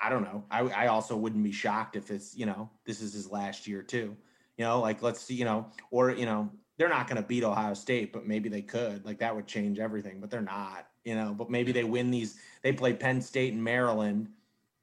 [0.00, 0.44] I don't know.
[0.50, 3.82] I, I also wouldn't be shocked if it's, you know, this is his last year
[3.82, 4.16] too.
[4.58, 7.44] You know, like let's see, you know, or, you know, they're not going to beat
[7.44, 9.04] Ohio State, but maybe they could.
[9.04, 12.38] Like that would change everything, but they're not, you know, but maybe they win these.
[12.62, 14.28] They play Penn State and Maryland.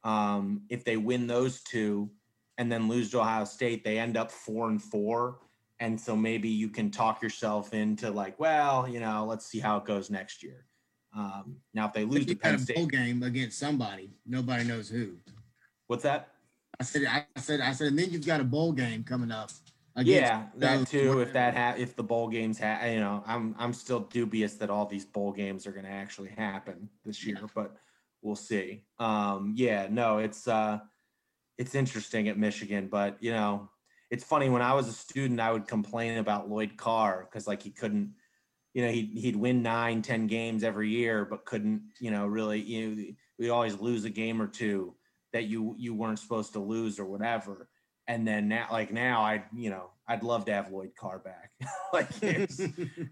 [0.04, 2.10] Um, if they win those two
[2.58, 5.40] and then lose to Ohio State, they end up four and four.
[5.80, 9.78] And so maybe you can talk yourself into like, well, you know, let's see how
[9.78, 10.66] it goes next year.
[11.16, 15.18] Um, now, if they lose to Penn State, bowl game against somebody, nobody knows who.
[15.88, 16.30] What's that?
[16.80, 19.52] I said, I said, I said, and then you've got a bowl game coming up
[20.02, 21.20] yeah, that too.
[21.20, 24.70] If that ha- if the bowl games ha- you know, I'm I'm still dubious that
[24.70, 27.48] all these bowl games are going to actually happen this year, yeah.
[27.54, 27.76] but
[28.22, 28.86] we'll see.
[29.00, 30.80] Um, yeah, no, it's uh,
[31.58, 33.70] it's interesting at Michigan, but you know,
[34.10, 37.62] it's funny when I was a student, I would complain about Lloyd Carr because like
[37.62, 38.14] he couldn't,
[38.74, 42.60] you know, he'd he'd win nine, ten games every year, but couldn't, you know, really,
[42.62, 43.04] you know,
[43.38, 44.96] we'd always lose a game or two
[45.32, 47.70] that you you weren't supposed to lose or whatever.
[48.08, 51.52] And then now like now i you know i'd love to have lloyd carr back.
[51.94, 52.48] Like you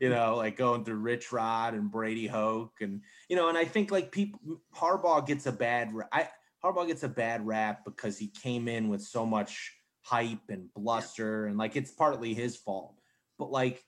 [0.09, 3.91] know like going through rich rod and brady hoke and you know and i think
[3.91, 4.39] like people
[4.75, 6.27] harbaugh gets a bad i
[6.63, 9.71] harbaugh gets a bad rap because he came in with so much
[10.03, 12.95] hype and bluster and like it's partly his fault.
[13.37, 13.83] But like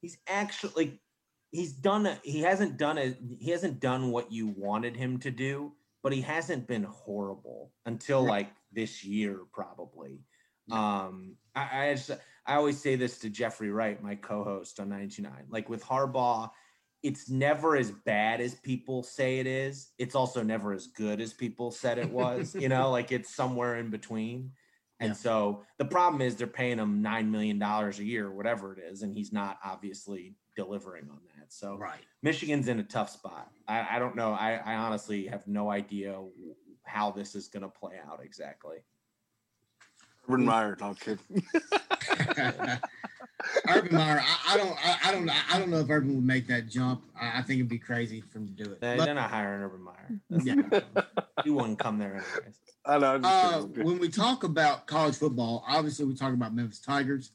[0.00, 1.00] he's actually
[1.50, 5.30] he's done a, he hasn't done it he hasn't done what you wanted him to
[5.30, 10.20] do but he hasn't been horrible until like this year probably
[10.70, 12.10] um, I, I, just,
[12.46, 15.32] I always say this to Jeffrey Wright, my co-host on 99.
[15.50, 16.50] Like with Harbaugh,
[17.02, 19.90] it's never as bad as people say it is.
[19.98, 22.54] It's also never as good as people said it was.
[22.54, 24.52] you know, like it's somewhere in between.
[25.00, 25.14] And yeah.
[25.14, 29.02] so the problem is they're paying him nine million dollars a year, whatever it is,
[29.02, 31.37] and he's not obviously delivering on that.
[31.48, 32.00] So right.
[32.22, 33.50] Michigan's in a tough spot.
[33.66, 34.32] I, I don't know.
[34.32, 36.18] I, I honestly have no idea
[36.84, 38.78] how this is going to play out exactly.
[40.28, 41.18] Urban Meyer, no kid.
[43.68, 46.46] Urban Meyer, I, I don't, I, I, don't, I don't know if Urban would make
[46.48, 47.02] that jump.
[47.18, 48.80] I, I think it'd be crazy for him to do it.
[48.80, 50.20] They, are not hiring Urban Meyer.
[50.28, 50.80] That's yeah,
[51.44, 52.60] he wouldn't come there anyways.
[52.84, 53.20] I know.
[53.22, 57.32] Uh, when we talk about college football, obviously we talk about Memphis Tigers.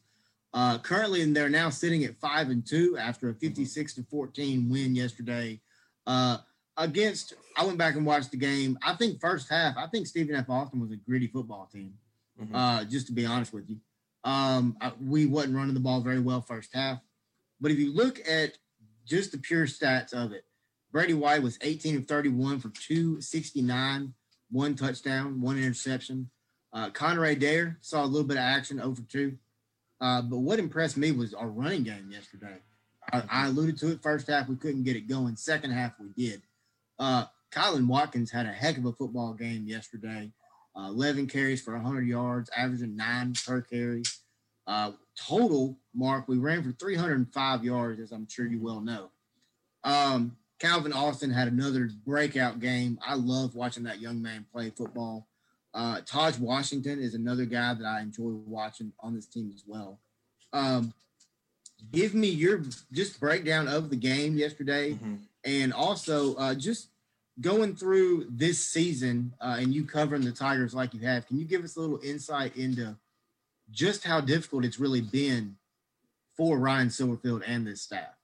[0.53, 4.95] Uh, currently, they're now sitting at five and two after a fifty-six to fourteen win
[4.95, 5.59] yesterday
[6.05, 6.37] uh,
[6.77, 7.33] against.
[7.57, 8.77] I went back and watched the game.
[8.83, 10.49] I think first half, I think Stephen F.
[10.49, 11.93] Austin was a gritty football team.
[12.39, 12.55] Mm-hmm.
[12.55, 13.77] Uh, just to be honest with you,
[14.23, 16.99] um, I, we wasn't running the ball very well first half.
[17.59, 18.57] But if you look at
[19.05, 20.45] just the pure stats of it,
[20.91, 24.13] Brady White was 18 of 31 for 269,
[24.51, 26.29] one touchdown, one interception.
[26.71, 29.37] Uh, Conrad Dare saw a little bit of action over two.
[30.03, 32.57] Uh, but what impressed me was our running game yesterday.
[33.11, 35.37] I, I, alluded to it first half, we couldn't get it going.
[35.37, 36.41] Second half, we did.
[36.99, 40.31] Uh, Kylan Watkins had a heck of a football game yesterday
[40.75, 44.03] uh, 11 carries for 100 yards, averaging nine per carry.
[44.65, 49.09] Uh, total, Mark, we ran for 305 yards, as I'm sure you well know.
[49.83, 52.97] Um, Calvin Austin had another breakout game.
[53.05, 55.27] I love watching that young man play football.
[55.73, 59.99] Uh, Tahj Washington is another guy that I enjoy watching on this team as well.
[60.51, 60.93] Um,
[61.91, 65.15] give me your just breakdown of the game yesterday, mm-hmm.
[65.43, 66.89] and also uh, just
[67.41, 71.45] going through this season uh, and you covering the Tigers like you have, can you
[71.45, 72.95] give us a little insight into
[73.71, 75.55] just how difficult it's really been
[76.37, 78.15] for Ryan Silverfield and this staff?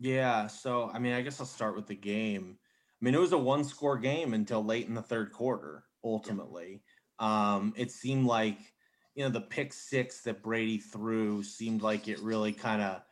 [0.00, 0.46] Yeah.
[0.46, 2.58] So, I mean, I guess I'll start with the game.
[3.00, 6.82] I mean, it was a one score game until late in the third quarter, ultimately.
[7.18, 8.58] Um, it seemed like,
[9.14, 13.02] you know, the pick six that Brady threw seemed like it really kind of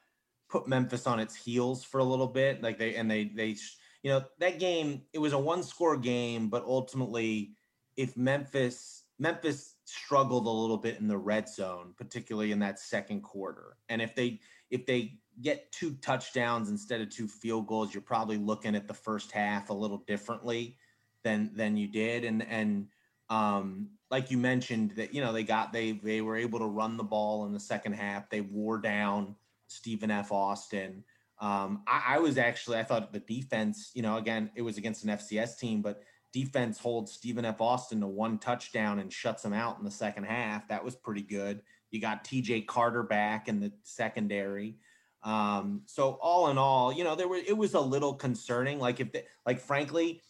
[0.49, 2.62] put Memphis on its heels for a little bit.
[2.62, 3.57] Like they, and they, they,
[4.03, 7.57] you know, that game, it was a one score game, but ultimately,
[7.97, 13.23] if Memphis, Memphis struggled a little bit in the red zone, particularly in that second
[13.23, 13.77] quarter.
[13.88, 14.38] And if they,
[14.71, 18.95] if they get two touchdowns instead of two field goals, you're probably looking at the
[18.95, 20.77] first half a little differently
[21.25, 22.25] than, than you did.
[22.25, 22.87] And, and,
[23.29, 26.97] um, like you mentioned that, you know, they got, they, they were able to run
[26.97, 28.31] the ball in the second half.
[28.31, 29.35] They wore down
[29.69, 30.33] Stephen F.
[30.33, 31.05] Austin.
[31.40, 35.05] Um, I, I, was actually I thought the defense, you know, again it was against
[35.05, 37.61] an FCS team, but defense holds Stephen F.
[37.61, 40.66] Austin to one touchdown and shuts him out in the second half.
[40.69, 41.62] That was pretty good.
[41.90, 42.62] You got T.J.
[42.62, 44.77] Carter back in the secondary.
[45.23, 48.79] Um, so all in all, you know, there were it was a little concerning.
[48.79, 50.23] Like if they, like frankly,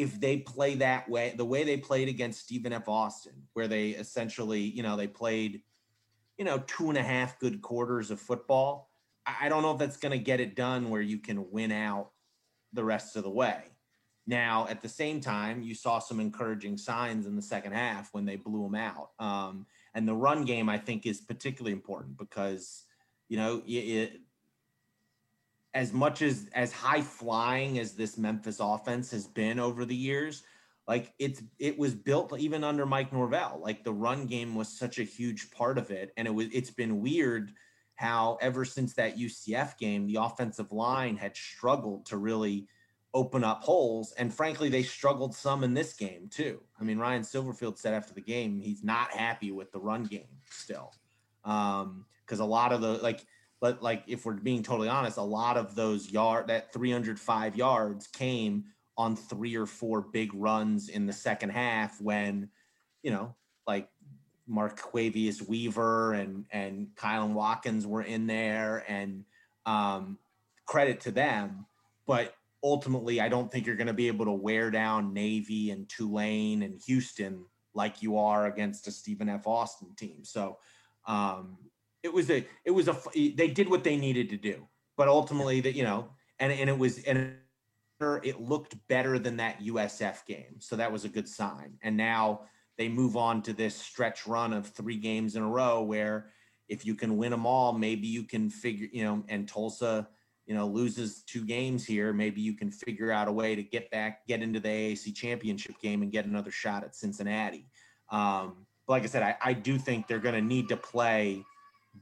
[0.00, 2.88] if they play that way, the way they played against Stephen F.
[2.88, 5.62] Austin, where they essentially, you know, they played,
[6.38, 8.90] you know, two and a half good quarters of football
[9.40, 12.10] I don't know if that's going to get it done where you can win out
[12.72, 13.62] the rest of the way.
[14.26, 18.24] Now, at the same time, you saw some encouraging signs in the second half when
[18.24, 19.10] they blew them out.
[19.18, 22.84] Um, and the run game, I think, is particularly important because,
[23.28, 24.20] you know, it, it,
[25.74, 30.42] as much as as high flying as this Memphis offense has been over the years,
[30.88, 33.60] like it's it was built even under Mike Norvell.
[33.62, 36.70] Like the run game was such a huge part of it, and it was it's
[36.70, 37.52] been weird
[37.94, 42.66] how ever since that UCF game, the offensive line had struggled to really
[43.12, 44.12] open up holes.
[44.16, 46.60] And frankly, they struggled some in this game too.
[46.80, 50.28] I mean, Ryan Silverfield said after the game, he's not happy with the run game
[50.48, 50.94] still.
[51.44, 53.26] Um, because a lot of the like,
[53.60, 58.06] but like if we're being totally honest, a lot of those yard that 305 yards
[58.06, 58.64] came
[58.96, 62.48] on three or four big runs in the second half when,
[63.02, 63.34] you know,
[63.66, 63.88] like
[64.50, 69.24] Marquavius Weaver and and Kylan Watkins were in there, and
[69.64, 70.18] um,
[70.66, 71.66] credit to them.
[72.06, 75.88] But ultimately, I don't think you're going to be able to wear down Navy and
[75.88, 77.44] Tulane and Houston
[77.74, 79.46] like you are against a Stephen F.
[79.46, 80.24] Austin team.
[80.24, 80.58] So
[81.06, 81.56] um,
[82.02, 85.60] it was a it was a they did what they needed to do, but ultimately
[85.60, 87.34] that you know, and and it was and
[88.22, 91.74] it looked better than that USF game, so that was a good sign.
[91.82, 92.42] And now
[92.78, 96.30] they move on to this stretch run of three games in a row where
[96.68, 100.08] if you can win them all, maybe you can figure you know, and Tulsa
[100.46, 103.90] you know loses two games here, maybe you can figure out a way to get
[103.90, 107.66] back, get into the AAC championship game, and get another shot at Cincinnati.
[108.10, 111.44] Um, but like I said, I, I do think they're going to need to play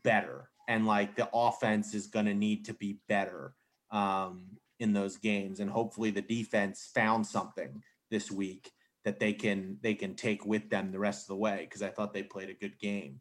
[0.03, 3.55] better, and like the offense is going to need to be better
[3.91, 4.45] um,
[4.79, 8.73] in those games, and hopefully the defense found something this week
[9.05, 11.89] that they can they can take with them the rest of the way because I
[11.89, 13.21] thought they played a good game.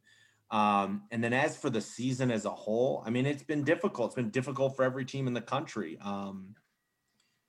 [0.49, 4.09] Um, and then as for the season as a whole, I mean, it's been difficult.
[4.09, 5.97] It's been difficult for every team in the country.
[6.01, 6.55] Um,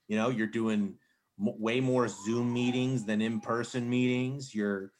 [0.07, 0.95] you know, you're doing
[1.39, 4.53] m- way more Zoom meetings than in person meetings.
[4.53, 4.91] You're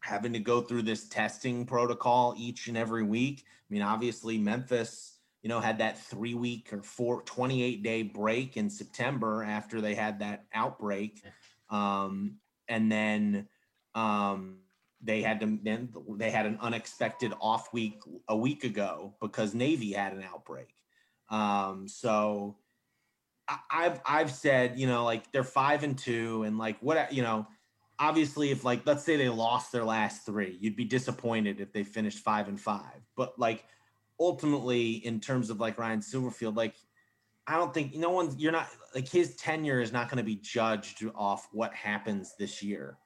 [0.00, 3.44] having to go through this testing protocol each and every week.
[3.46, 8.56] I mean, obviously, Memphis, you know, had that three week or four, 28 day break
[8.56, 11.22] in September after they had that outbreak.
[11.70, 12.36] Um,
[12.68, 13.48] and then,
[13.94, 14.58] um,
[15.00, 19.92] they had to then they had an unexpected off week a week ago because Navy
[19.92, 20.74] had an outbreak.
[21.30, 22.56] Um, so
[23.46, 27.22] I, I've I've said you know like they're five and two and like what you
[27.22, 27.46] know
[28.00, 31.84] obviously if like let's say they lost their last three you'd be disappointed if they
[31.84, 33.00] finished five and five.
[33.16, 33.64] But like
[34.20, 36.74] ultimately in terms of like Ryan Silverfield like
[37.48, 40.36] I don't think no one's you're not like his tenure is not going to be
[40.36, 42.98] judged off what happens this year.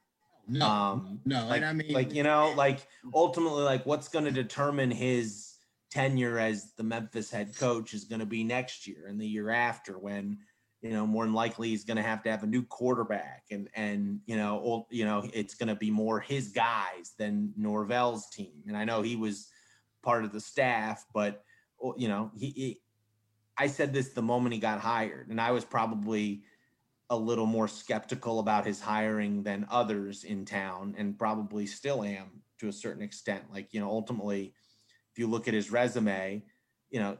[0.49, 4.25] No, um, no, like, and I mean, like you know, like ultimately, like what's going
[4.25, 5.55] to determine his
[5.93, 9.51] tenure as the Memphis head coach is going to be next year and the year
[9.51, 10.39] after, when
[10.83, 13.69] you know more than likely he's going to have to have a new quarterback, and
[13.75, 18.63] and you know, you know, it's going to be more his guys than Norvell's team.
[18.67, 19.49] And I know he was
[20.03, 21.45] part of the staff, but
[21.97, 22.81] you know, he, he
[23.57, 26.43] I said this the moment he got hired, and I was probably
[27.11, 32.43] a little more skeptical about his hiring than others in town and probably still am
[32.59, 34.55] to a certain extent like you know ultimately
[35.13, 36.43] if you look at his resume
[36.91, 37.19] you know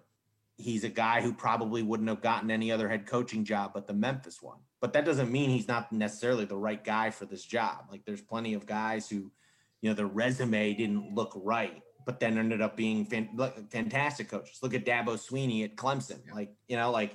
[0.63, 3.95] he's a guy who probably wouldn't have gotten any other head coaching job but the
[3.95, 4.59] Memphis one.
[4.81, 7.87] But that doesn't mean he's not necessarily the right guy for this job.
[7.91, 9.31] Like there's plenty of guys who
[9.81, 13.05] you know their resume didn't look right but then ended up being
[13.71, 14.59] fantastic coaches.
[14.61, 16.21] Look at Dabo Swinney at Clemson.
[16.35, 17.15] Like you know like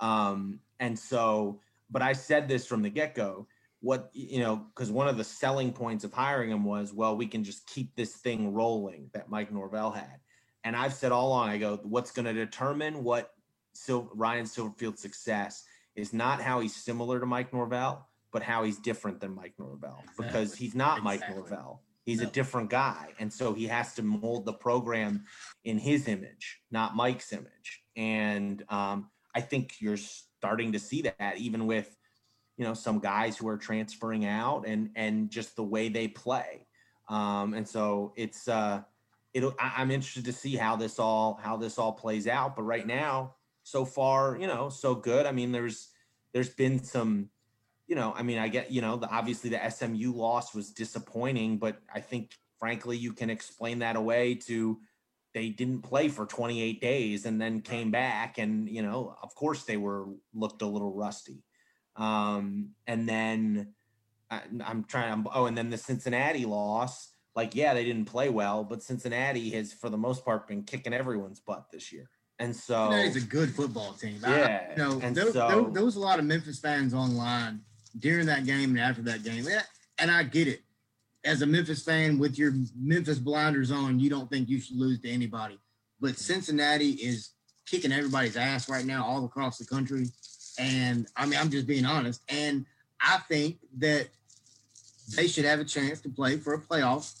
[0.00, 3.46] um and so but I said this from the get go.
[3.80, 7.26] What you know, because one of the selling points of hiring him was, well, we
[7.26, 10.18] can just keep this thing rolling that Mike Norvell had.
[10.66, 13.30] And I've said all along, I go, what's going to determine what
[13.78, 15.62] Sil- Ryan Silverfield's success
[15.94, 20.00] is not how he's similar to Mike Norvell, but how he's different than Mike Norvell
[20.02, 20.26] exactly.
[20.26, 21.28] because he's not exactly.
[21.28, 21.82] Mike Norvell.
[22.04, 22.26] He's no.
[22.26, 23.10] a different guy.
[23.20, 25.26] And so he has to mold the program
[25.62, 27.84] in his image, not Mike's image.
[27.94, 31.96] And um, I think you're starting to see that even with
[32.56, 36.66] you know some guys who are transferring out and and just the way they play
[37.10, 38.80] um and so it's uh
[39.36, 42.56] it'll I, am interested to see how this all how this all plays out.
[42.56, 45.26] But right now so far you know so good.
[45.26, 45.88] I mean there's
[46.32, 47.30] there's been some
[47.86, 51.56] you know i mean i get you know the, obviously the smu loss was disappointing
[51.56, 54.76] but i think frankly you can explain that away to
[55.36, 59.64] they didn't play for 28 days and then came back and you know of course
[59.64, 61.44] they were looked a little rusty.
[61.94, 63.74] Um, and then
[64.30, 68.28] I, am trying I'm, oh and then the cincinnati loss like yeah they didn't play
[68.28, 72.08] well but cincinnati has for the most part been kicking everyone's butt this year
[72.38, 75.84] and so Cincinnati's a good football team yeah I, you know there, so, there, there
[75.84, 77.60] was a lot of memphis fans online
[77.98, 79.46] during that game and after that game
[79.98, 80.62] and i get it
[81.26, 85.00] as a Memphis fan with your Memphis blinders on, you don't think you should lose
[85.00, 85.58] to anybody.
[86.00, 87.30] But Cincinnati is
[87.66, 90.06] kicking everybody's ass right now all across the country.
[90.58, 92.22] And I mean, I'm just being honest.
[92.28, 92.64] And
[93.00, 94.08] I think that
[95.16, 97.12] they should have a chance to play for a playoff.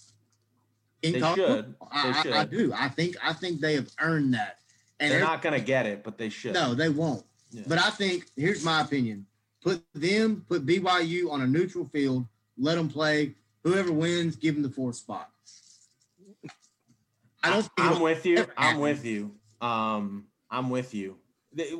[1.06, 1.74] In they college should.
[1.90, 2.32] I, they should.
[2.32, 2.72] I, I, do.
[2.74, 4.58] I think I think they have earned that.
[4.98, 6.54] And they're not going to get it, but they should.
[6.54, 7.24] No, they won't.
[7.50, 7.64] Yeah.
[7.66, 9.26] But I think here's my opinion:
[9.62, 12.26] put them, put BYU on a neutral field,
[12.56, 13.34] let them play
[13.66, 15.28] Whoever wins, give them the fourth spot.
[17.42, 17.68] I don't.
[17.76, 18.46] I, am with you.
[18.56, 19.32] I'm with you.
[19.60, 21.16] Um, I'm with you.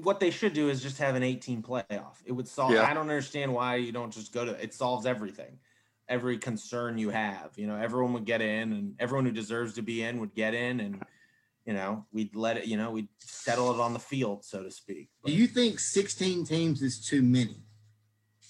[0.03, 2.17] what they should do is just have an 18 playoff.
[2.25, 2.73] It would solve.
[2.73, 2.91] Yeah.
[2.91, 4.61] I don't understand why you don't just go to.
[4.61, 5.61] It solves everything,
[6.09, 7.53] every concern you have.
[7.57, 10.55] You know, everyone would get in, and everyone who deserves to be in would get
[10.55, 11.03] in, and
[11.65, 12.67] you know, we'd let it.
[12.67, 15.09] You know, we'd settle it on the field, so to speak.
[15.23, 17.63] But, do you think 16 teams is too many?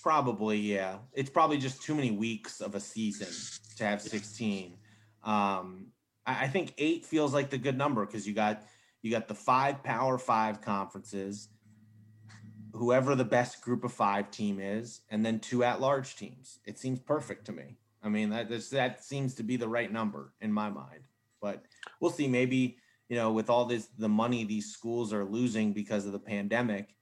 [0.02, 0.98] Probably, yeah.
[1.14, 3.28] It's probably just too many weeks of a season
[3.76, 4.76] to have 16.
[5.24, 5.86] Um,
[6.26, 8.62] I, I think eight feels like the good number because you got
[9.02, 11.48] you got the five Power Five conferences,
[12.76, 16.58] whoever the best Group of Five team is, and then two at-large teams.
[16.64, 17.76] It seems perfect to me.
[18.02, 21.08] I mean, that that seems to be the right number in my mind.
[21.40, 21.64] But
[22.00, 22.28] we'll see.
[22.28, 26.18] Maybe you know, with all this the money these schools are losing because of the
[26.18, 26.94] pandemic,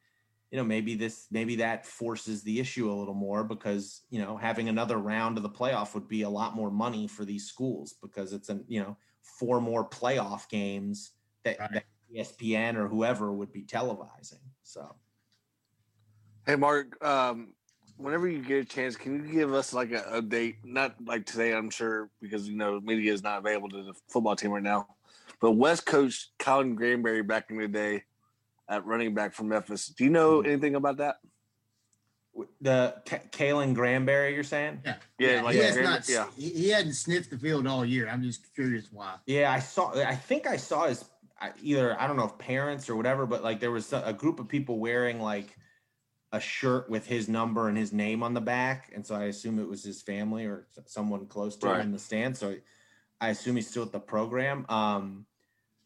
[0.51, 4.37] you know, maybe this, maybe that forces the issue a little more because, you know,
[4.37, 7.95] having another round of the playoff would be a lot more money for these schools
[8.01, 11.13] because it's an, you know, four more playoff games
[11.43, 11.73] that, right.
[11.73, 14.39] that ESPN or whoever would be televising.
[14.63, 14.95] So,
[16.47, 17.49] hey, Mark, um,
[17.97, 20.57] whenever you get a chance, can you give us like a, update?
[20.65, 24.37] Not like today, I'm sure, because you know media is not available to the football
[24.37, 24.89] team right now.
[25.41, 28.05] But West Coach Colin Granberry back in the day
[28.69, 29.87] at running back from Memphis.
[29.87, 30.51] Do you know mm-hmm.
[30.51, 31.17] anything about that?
[32.61, 34.81] The K- Kalen Granberry, you're saying?
[34.85, 36.27] Yeah, yeah, like he not, yeah.
[36.37, 38.09] He hadn't sniffed the field all year.
[38.09, 39.17] I'm just curious why.
[39.27, 39.93] Yeah, I saw.
[39.95, 41.05] I think I saw his
[41.63, 44.49] either I don't know if parents or whatever, but like there was a group of
[44.49, 45.57] people wearing like
[46.35, 49.61] a shirt with his number and his name on the back, and so I assume
[49.61, 51.77] it was his family or someone close to right.
[51.77, 52.37] him in the stand.
[52.37, 52.57] So
[53.21, 54.67] I assume he's still at the program.
[54.69, 55.27] Um,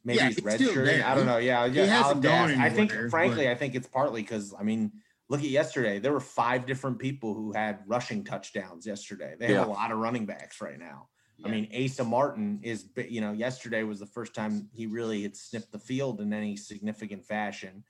[0.04, 1.04] maybe yeah, he's redshirting.
[1.04, 1.36] I don't know.
[1.36, 1.82] Yeah, yeah.
[1.84, 3.50] He hasn't gone I think, frankly, but...
[3.50, 4.90] I think it's partly because I mean,
[5.28, 5.98] look at yesterday.
[5.98, 9.34] There were five different people who had rushing touchdowns yesterday.
[9.38, 9.58] They yeah.
[9.58, 11.08] have a lot of running backs right now.
[11.36, 11.48] Yeah.
[11.48, 15.36] I mean, Asa Martin is, you know, yesterday was the first time he really had
[15.36, 17.84] snipped the field in any significant fashion.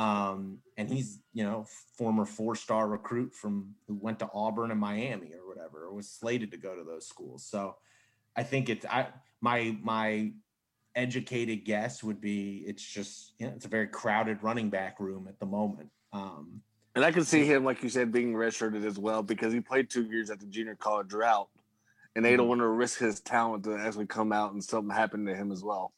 [0.00, 1.66] Um, and he's, you know,
[1.98, 6.50] former four-star recruit from who went to Auburn and Miami or whatever, or was slated
[6.52, 7.44] to go to those schools.
[7.44, 7.76] So
[8.34, 9.08] I think it's I
[9.42, 10.32] my my
[10.96, 15.26] educated guess would be it's just you know, it's a very crowded running back room
[15.28, 15.90] at the moment.
[16.14, 16.62] Um,
[16.94, 19.90] and I can see him, like you said, being redshirted as well because he played
[19.90, 21.48] two years at the junior college drought,
[22.16, 22.48] and they don't mm-hmm.
[22.48, 25.62] want to risk his talent to actually come out and something happen to him as
[25.62, 25.92] well.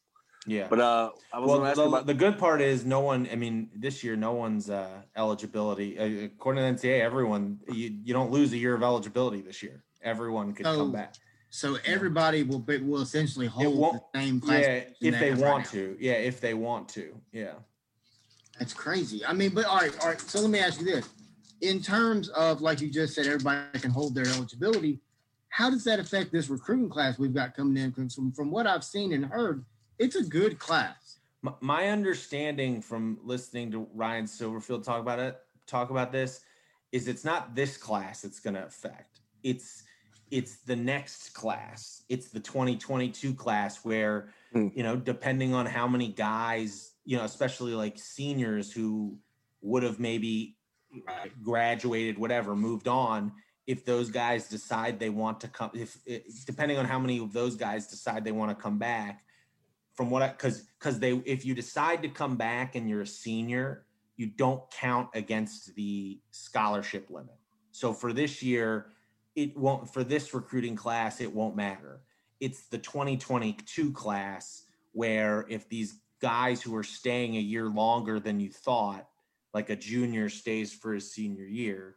[0.45, 3.29] Yeah, but uh, I was well, the, about- the good part is no one.
[3.31, 7.01] I mean, this year no one's uh, eligibility uh, according to NCAA.
[7.01, 9.83] Everyone you, you don't lose a year of eligibility this year.
[10.01, 11.15] Everyone could oh, come back.
[11.49, 14.63] So everybody will be, will essentially hold the same class.
[14.99, 15.97] Yeah, if they want right to.
[15.99, 17.15] Yeah, if they want to.
[17.31, 17.53] Yeah.
[18.59, 19.25] That's crazy.
[19.25, 20.19] I mean, but all right, all right.
[20.19, 21.07] So let me ask you this:
[21.61, 24.99] in terms of like you just said, everybody can hold their eligibility.
[25.49, 27.91] How does that affect this recruiting class we've got coming in?
[27.91, 29.63] Because from, from what I've seen and heard,
[29.99, 31.19] it's a good class.
[31.59, 35.37] My understanding from listening to Ryan Silverfield talk about it,
[35.67, 36.41] talk about this,
[36.91, 39.19] is it's not this class it's going to affect.
[39.43, 39.83] It's
[40.31, 42.01] it's the next class.
[42.09, 44.75] It's the 2022 class where, mm.
[44.75, 49.17] you know, depending on how many guys, you know, especially like seniors who
[49.61, 50.57] would have maybe
[51.43, 53.31] graduated, whatever, moved on.
[53.67, 55.97] If those guys decide they want to come, if
[56.45, 59.23] depending on how many of those guys decide they want to come back,
[59.95, 63.07] from what I, because because they, if you decide to come back and you're a
[63.07, 63.85] senior,
[64.17, 67.35] you don't count against the scholarship limit.
[67.71, 68.87] So for this year,
[69.35, 72.01] it won't for this recruiting class it won't matter
[72.39, 78.39] it's the 2022 class where if these guys who are staying a year longer than
[78.39, 79.07] you thought
[79.53, 81.95] like a junior stays for his senior year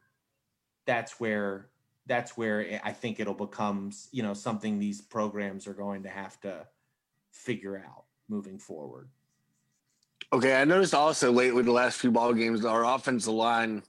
[0.87, 1.69] that's where
[2.07, 6.41] that's where i think it'll become you know something these programs are going to have
[6.41, 6.67] to
[7.37, 9.09] figure out moving forward
[10.33, 13.83] okay i noticed also lately the last few ball games our offensive line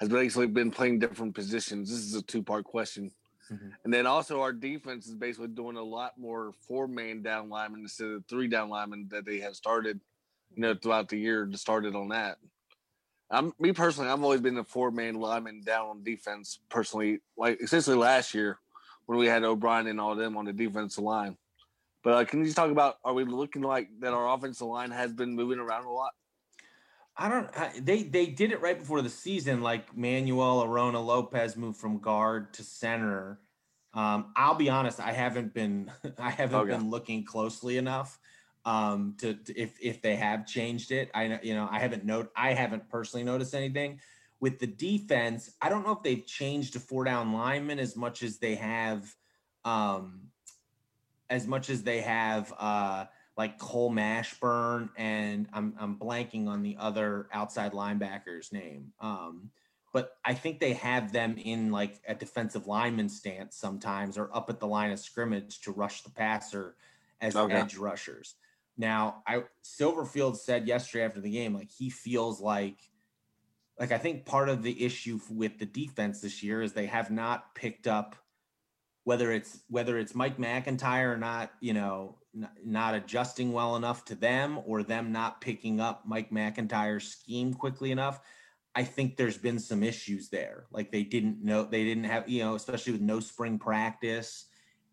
[0.00, 1.90] has basically been playing different positions.
[1.90, 3.10] This is a two part question.
[3.52, 3.68] Mm-hmm.
[3.84, 7.80] And then also our defense is basically doing a lot more four man down linemen
[7.80, 10.00] instead of three down linemen that they have started,
[10.54, 12.38] you know, throughout the year to started on that.
[13.30, 17.60] I'm me personally, I've always been a four man lineman down on defense personally, like
[17.60, 18.58] essentially last year
[19.06, 21.36] when we had O'Brien and all them on the defensive line.
[22.02, 24.90] But uh, can you just talk about are we looking like that our offensive line
[24.90, 26.12] has been moving around a lot?
[27.16, 27.48] I don't.
[27.58, 29.60] I, they they did it right before the season.
[29.60, 33.40] Like Manuel Orona Lopez moved from guard to center.
[33.94, 35.00] Um, I'll be honest.
[35.00, 35.90] I haven't been.
[36.18, 36.70] I haven't okay.
[36.70, 38.18] been looking closely enough
[38.64, 41.10] um, to, to, if if they have changed it.
[41.12, 42.30] I you know I haven't note.
[42.36, 44.00] I haven't personally noticed anything
[44.40, 45.50] with the defense.
[45.60, 49.12] I don't know if they've changed to four down linemen as much as they have,
[49.64, 50.28] um,
[51.30, 52.52] as much as they have.
[52.58, 53.06] Uh,
[53.38, 58.92] like Cole Mashburn and I'm I'm blanking on the other outside linebacker's name.
[59.00, 59.50] Um,
[59.92, 64.50] but I think they have them in like a defensive lineman stance sometimes or up
[64.50, 66.74] at the line of scrimmage to rush the passer
[67.20, 67.54] as okay.
[67.54, 68.34] edge rushers.
[68.76, 72.78] Now, I Silverfield said yesterday after the game, like he feels like
[73.78, 77.10] like I think part of the issue with the defense this year is they have
[77.12, 78.16] not picked up
[79.08, 84.14] whether it's whether it's Mike MacIntyre not, you know, not, not adjusting well enough to
[84.14, 88.20] them or them not picking up Mike MacIntyre's scheme quickly enough.
[88.74, 90.66] I think there's been some issues there.
[90.70, 94.44] Like they didn't know they didn't have, you know, especially with no spring practice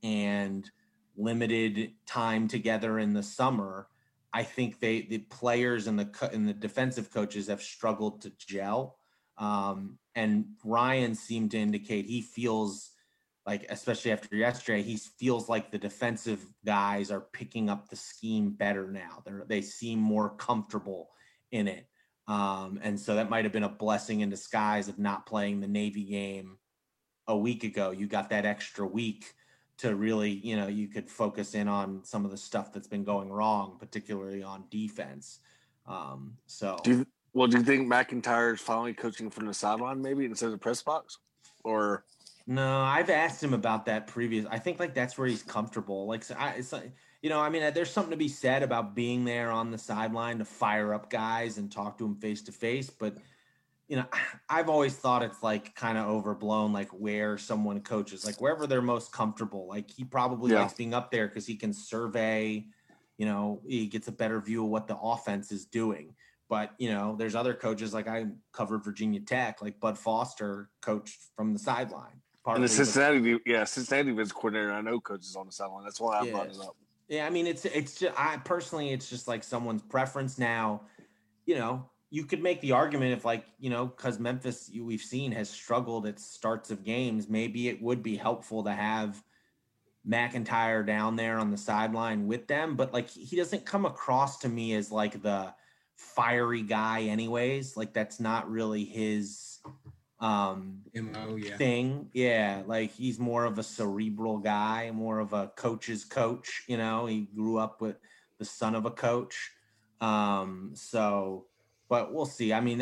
[0.02, 0.72] and
[1.18, 3.90] limited time together in the summer.
[4.32, 8.98] I think they the players and the and the defensive coaches have struggled to gel.
[9.38, 12.92] Um, and Ryan seemed to indicate he feels
[13.46, 18.50] like, especially after yesterday, he feels like the defensive guys are picking up the scheme
[18.50, 19.22] better now.
[19.26, 21.10] They they seem more comfortable
[21.52, 21.88] in it,
[22.28, 25.68] um, and so that might have been a blessing in disguise of not playing the
[25.68, 26.58] Navy game
[27.28, 27.92] a week ago.
[27.92, 29.34] You got that extra week
[29.78, 33.04] to really, you know, you could focus in on some of the stuff that's been
[33.04, 35.40] going wrong, particularly on defense.
[35.86, 40.02] Um, so, do you, well, do you think MacIntyre is finally coaching from the sideline,
[40.02, 41.20] maybe instead of the press box,
[41.64, 42.06] or?
[42.48, 44.46] No, I've asked him about that previous.
[44.46, 46.06] I think like that's where he's comfortable.
[46.06, 46.92] Like, so I, it's like
[47.22, 49.80] you know, I mean, uh, there's something to be said about being there on the
[49.80, 53.18] sideline to fire up guys and talk to them face to face, but
[53.88, 54.06] you know,
[54.50, 58.82] I've always thought it's like kind of overblown, like where someone coaches, like wherever they're
[58.82, 59.68] most comfortable.
[59.68, 60.62] Like he probably yeah.
[60.62, 62.68] likes being up there because he can survey,
[63.18, 66.14] you know, he gets a better view of what the offense is doing.
[66.48, 71.18] But you know, there's other coaches like I covered Virginia Tech, like Bud Foster coached
[71.36, 72.22] from the sideline.
[72.48, 74.72] And the Cincinnati, yeah, Cincinnati was coordinator.
[74.72, 75.84] I know coaches on the sideline.
[75.84, 76.32] That's why I yeah.
[76.32, 76.76] brought it up.
[77.08, 80.82] Yeah, I mean, it's it's just I personally, it's just like someone's preference now.
[81.46, 81.86] You know,
[82.16, 86.08] you could make the argument if like you know because memphis we've seen has struggled
[86.08, 89.22] at starts of games maybe it would be helpful to have
[90.06, 94.50] MacIntyre down there on the sideline with them but like he doesn't come across to
[94.50, 95.54] me as like the
[95.96, 99.55] fiery guy anyways like that's not really his
[100.22, 101.58] um MO, yeah.
[101.58, 106.78] thing yeah like he's more of a cerebral guy more of a coach's coach you
[106.78, 107.98] know he grew up with
[108.38, 109.52] the son of a coach
[110.00, 111.48] um so
[111.90, 112.54] but we'll see.
[112.54, 112.80] I mean,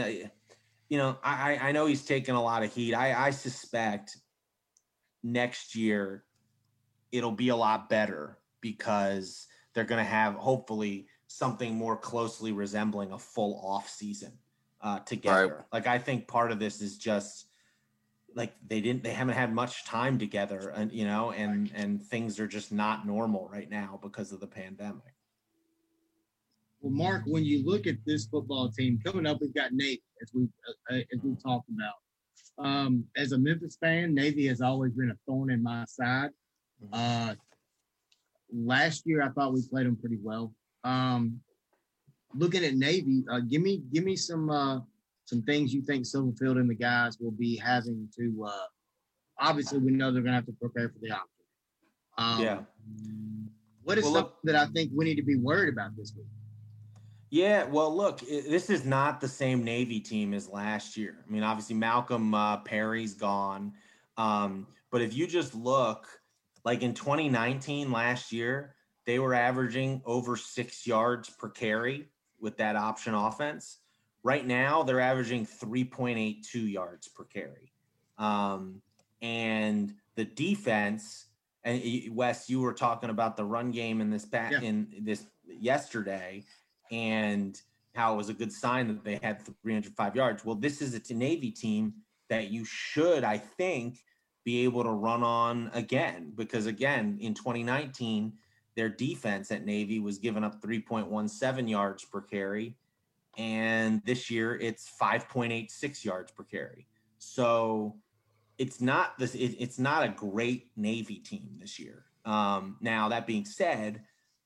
[0.90, 2.94] you know, I I know he's taking a lot of heat.
[2.94, 4.18] I I suspect
[5.24, 6.24] next year
[7.12, 13.12] it'll be a lot better because they're going to have hopefully something more closely resembling
[13.12, 14.34] a full off season
[14.84, 15.56] uh, together.
[15.56, 15.66] Right.
[15.72, 17.48] Like I think part of this is just
[18.36, 22.40] like they didn't they haven't had much time together and you know and and things
[22.40, 25.02] are just not normal right now because of the pandemic.
[26.82, 30.32] Well, Mark, when you look at this football team coming up, we've got Navy, as
[30.34, 30.50] we
[30.92, 31.94] uh, as we talked about.
[32.58, 36.32] Um, as a Memphis fan, Navy has always been a thorn in my side.
[36.84, 37.30] Mm-hmm.
[37.30, 37.36] Uh,
[38.54, 40.54] last year, I thought we played them pretty well.
[40.84, 41.40] Um,
[42.36, 44.80] looking at Navy, uh, give me give me some uh,
[45.26, 48.46] some things you think Silverfield and the guys will be having to.
[48.48, 48.66] Uh,
[49.40, 51.28] obviously, we know they're going to have to prepare for the option.
[52.18, 52.60] Um, yeah.
[53.84, 56.14] What is well, something look, that I think we need to be worried about this
[56.16, 56.26] week?
[57.30, 61.16] Yeah, well, look, this is not the same Navy team as last year.
[61.28, 63.74] I mean, obviously Malcolm uh, Perry's gone,
[64.18, 66.08] um, but if you just look,
[66.64, 68.76] like in 2019 last year,
[69.08, 72.08] they were averaging over six yards per carry
[72.44, 73.80] with that option offense.
[74.22, 77.72] Right now, they're averaging 3.82 yards per carry,
[78.18, 78.82] um,
[79.22, 81.28] and the defense.
[81.64, 81.82] And
[82.12, 84.62] Wes, you were talking about the run game in this back yeah.
[84.62, 86.44] in this yesterday
[86.92, 87.60] and
[87.96, 90.46] how it was a good sign that they had 305 yards.
[90.46, 91.94] Well, this is a Navy team
[92.30, 94.04] that you should, I think,
[94.44, 98.34] be able to run on again because again in 2019
[98.76, 102.76] their defense at Navy was giving up 3.17 yards per carry
[103.38, 106.88] and this year it's 5.86 yards per carry.
[107.18, 107.96] So
[108.58, 112.06] it's not this it, it's not a great Navy team this year.
[112.26, 114.02] Um, now that being said,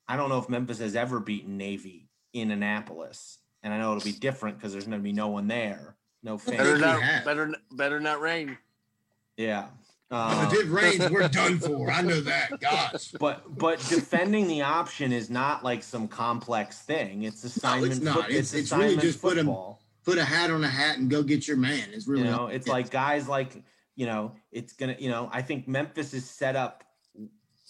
[0.07, 4.05] I don't know if Memphis has ever beaten Navy in Annapolis, and I know it'll
[4.05, 6.57] be different because there's going to be no one there, no fans.
[6.57, 8.57] Better not, better, better not rain.
[9.35, 9.67] Yeah.
[10.09, 11.91] Um, if it rains, we're done for.
[11.91, 12.59] I know that.
[12.59, 13.11] Gosh.
[13.19, 17.23] But but defending the option is not like some complex thing.
[17.23, 18.01] It's assignment.
[18.01, 18.29] No, it's not.
[18.29, 19.81] it's, it's, it's really just football.
[20.03, 21.89] put a put a hat on a hat and go get your man.
[21.91, 22.47] It's really you know.
[22.47, 23.63] It's like guys like
[23.95, 24.33] you know.
[24.51, 25.29] It's gonna you know.
[25.33, 26.83] I think Memphis is set up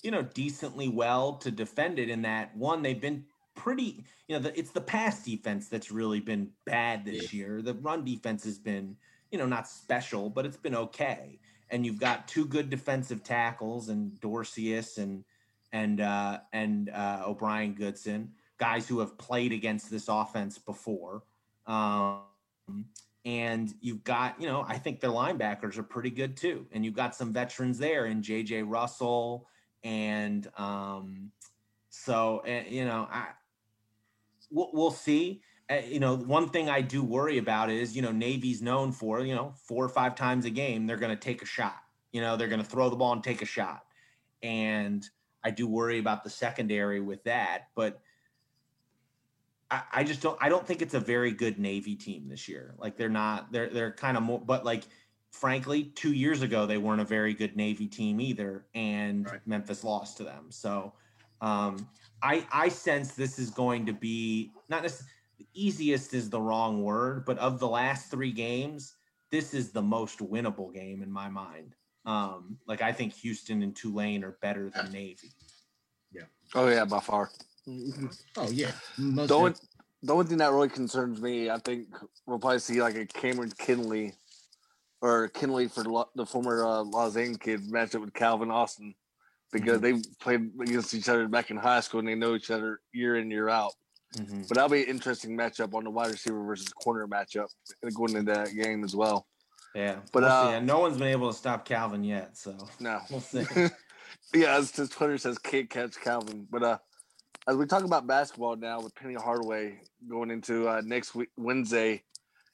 [0.03, 3.25] you know decently well to defend it in that one they've been
[3.57, 7.61] pretty, you know, the, it's the pass defense that's really been bad this year.
[7.61, 8.95] The run defense has been,
[9.31, 11.39] you know, not special, but it's been okay.
[11.69, 15.23] And you've got two good defensive tackles and Dorceus and
[15.73, 21.23] and uh, and uh, O'Brien Goodson, guys who have played against this offense before.
[21.65, 22.21] Um,
[23.25, 26.65] and you've got, you know, I think their linebackers are pretty good too.
[26.71, 29.49] And you've got some veterans there in JJ Russell.
[29.83, 31.31] And um,
[31.89, 33.27] so, uh, you know, I,
[34.49, 35.41] we'll, we'll see.
[35.69, 39.19] Uh, you know, one thing I do worry about is, you know, Navy's known for,
[39.21, 41.77] you know, four or five times a game, they're going to take a shot.
[42.13, 43.83] You know, they're going to throw the ball and take a shot.
[44.41, 45.07] And
[45.43, 47.67] I do worry about the secondary with that.
[47.75, 48.01] But
[49.69, 52.73] I, I just don't I don't think it's a very good Navy team this year.
[52.77, 54.83] Like they're not they're they're kind of more but like
[55.31, 59.41] frankly, two years ago they weren't a very good Navy team either, and right.
[59.45, 60.45] Memphis lost to them.
[60.49, 60.93] So
[61.41, 61.87] um,
[62.21, 65.11] I I sense this is going to be not necessarily
[65.53, 68.95] easiest is the wrong word, but of the last three games,
[69.31, 71.75] this is the most winnable game in my mind.
[72.05, 75.31] Um, like I think Houston and Tulane are better than Navy.
[76.11, 76.23] Yeah.
[76.55, 77.29] Oh yeah, by far.
[78.37, 78.71] Oh yeah.
[78.97, 79.53] Most the only,
[80.03, 81.87] the only thing that really concerns me, I think
[82.25, 84.13] we'll probably see like a Cameron Kinley
[85.01, 85.83] or Kinley for
[86.15, 88.95] the former uh, Lausanne kid match up with Calvin Austin
[89.51, 89.97] because mm-hmm.
[89.97, 93.17] they played against each other back in high school and they know each other year
[93.17, 93.73] in year out.
[94.15, 94.43] Mm-hmm.
[94.47, 97.47] But that'll be an interesting matchup on the wide receiver versus corner matchup
[97.93, 99.27] going into that game as well.
[99.75, 103.19] Yeah, but we'll uh, no one's been able to stop Calvin yet, so no, we'll
[103.19, 103.45] see.
[104.33, 106.47] yeah, as Twitter says, can't catch Calvin.
[106.49, 106.77] But uh,
[107.47, 112.03] as we talk about basketball now with Penny Hardaway going into uh, next week Wednesday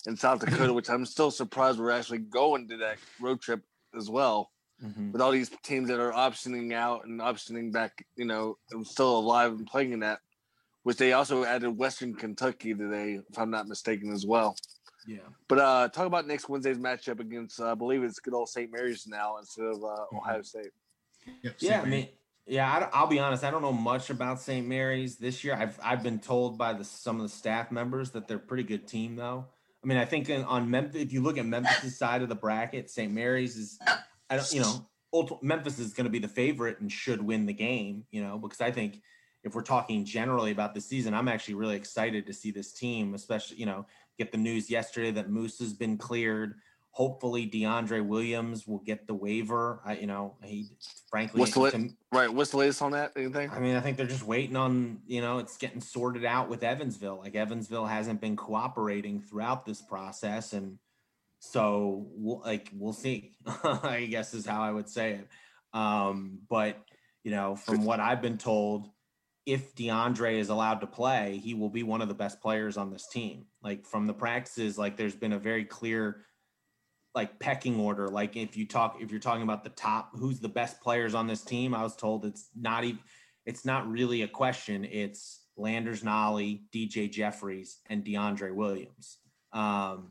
[0.06, 3.62] in South Dakota, which I'm still surprised we're actually going to that road trip
[3.98, 4.52] as well.
[4.84, 5.12] Mm-hmm.
[5.12, 9.18] With all these teams that are optioning out and optioning back, you know, and still
[9.18, 10.20] alive and playing in that,
[10.84, 14.56] which they also added Western Kentucky today, if I'm not mistaken, as well.
[15.08, 15.20] Yeah.
[15.50, 18.72] But uh talk about next Wednesday's matchup against, uh, I believe it's good old St.
[18.72, 20.18] Mary's now instead of uh, mm-hmm.
[20.18, 20.72] Ohio State.
[21.42, 22.08] Yep, yeah, I mean,
[22.46, 23.44] yeah, I, will be honest.
[23.44, 24.68] I don't know much about St.
[24.68, 25.56] Mary's this year.
[25.56, 28.64] I've I've been told by the some of the staff members that they're a pretty
[28.64, 29.46] good team, though.
[29.84, 32.36] I mean, I think in, on Memphis, if you look at Memphis' side of the
[32.36, 33.12] bracket, St.
[33.12, 33.80] Mary's is,
[34.30, 37.46] I don't, you know, ulti- Memphis is going to be the favorite and should win
[37.46, 39.02] the game, you know, because I think
[39.44, 43.14] if we're talking generally about the season, I'm actually really excited to see this team,
[43.14, 43.86] especially, you know,
[44.18, 46.56] get the news yesterday that Moose has been cleared
[46.94, 49.82] hopefully DeAndre Williams will get the waiver.
[49.84, 50.68] I, you know, he
[51.10, 52.32] frankly, what's the to, right?
[52.32, 53.14] What's the latest on that?
[53.18, 53.50] Anything?
[53.50, 56.64] I mean, I think they're just waiting on, you know, it's getting sorted out with
[56.64, 57.18] Evansville.
[57.18, 60.78] Like Evansville hasn't been cooperating throughout this process, and
[61.40, 63.32] so we'll, like we'll see.
[63.64, 65.28] I guess is how I would say it.
[65.74, 66.78] Um, but
[67.24, 68.90] you know, from what I've been told,
[69.46, 72.92] if DeAndre is allowed to play, he will be one of the best players on
[72.92, 73.46] this team.
[73.62, 76.26] Like from the practices, like there's been a very clear
[77.14, 78.08] like pecking order.
[78.08, 81.28] Like if you talk, if you're talking about the top, who's the best players on
[81.28, 83.00] this team, I was told it's not even,
[83.46, 84.86] it's not really a question.
[84.86, 89.20] It's Landers Nolley, DJ Jeffries, and DeAndre Williams.
[89.52, 90.10] Um,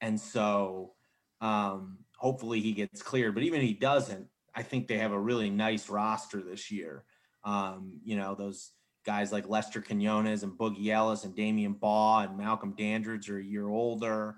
[0.00, 0.92] and so
[1.40, 3.34] um, hopefully he gets cleared.
[3.34, 7.04] But even if he doesn't, I think they have a really nice roster this year.
[7.44, 8.72] Um, you know, those
[9.04, 13.44] guys like Lester Quinones and Boogie Ellis and Damion Baugh and Malcolm Dandridge are a
[13.44, 14.36] year older.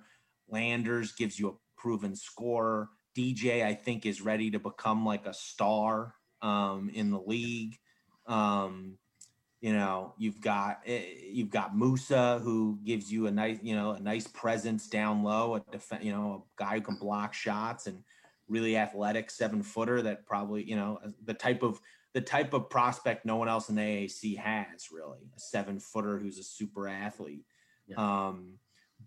[0.48, 2.88] Landers gives you a proven scorer.
[3.16, 7.78] DJ, I think, is ready to become like a star um, in the league.
[8.26, 8.98] Um,
[9.60, 13.92] you know, you've got eh, you've got Moussa who gives you a nice, you know,
[13.92, 17.86] a nice presence down low, a def- you know, a guy who can block shots
[17.86, 18.02] and
[18.48, 21.80] really athletic seven footer that probably, you know, the type of
[22.12, 26.18] the type of prospect no one else in the AAC has really a seven footer
[26.18, 27.44] who's a super athlete.
[27.86, 27.96] Yeah.
[27.96, 28.54] Um,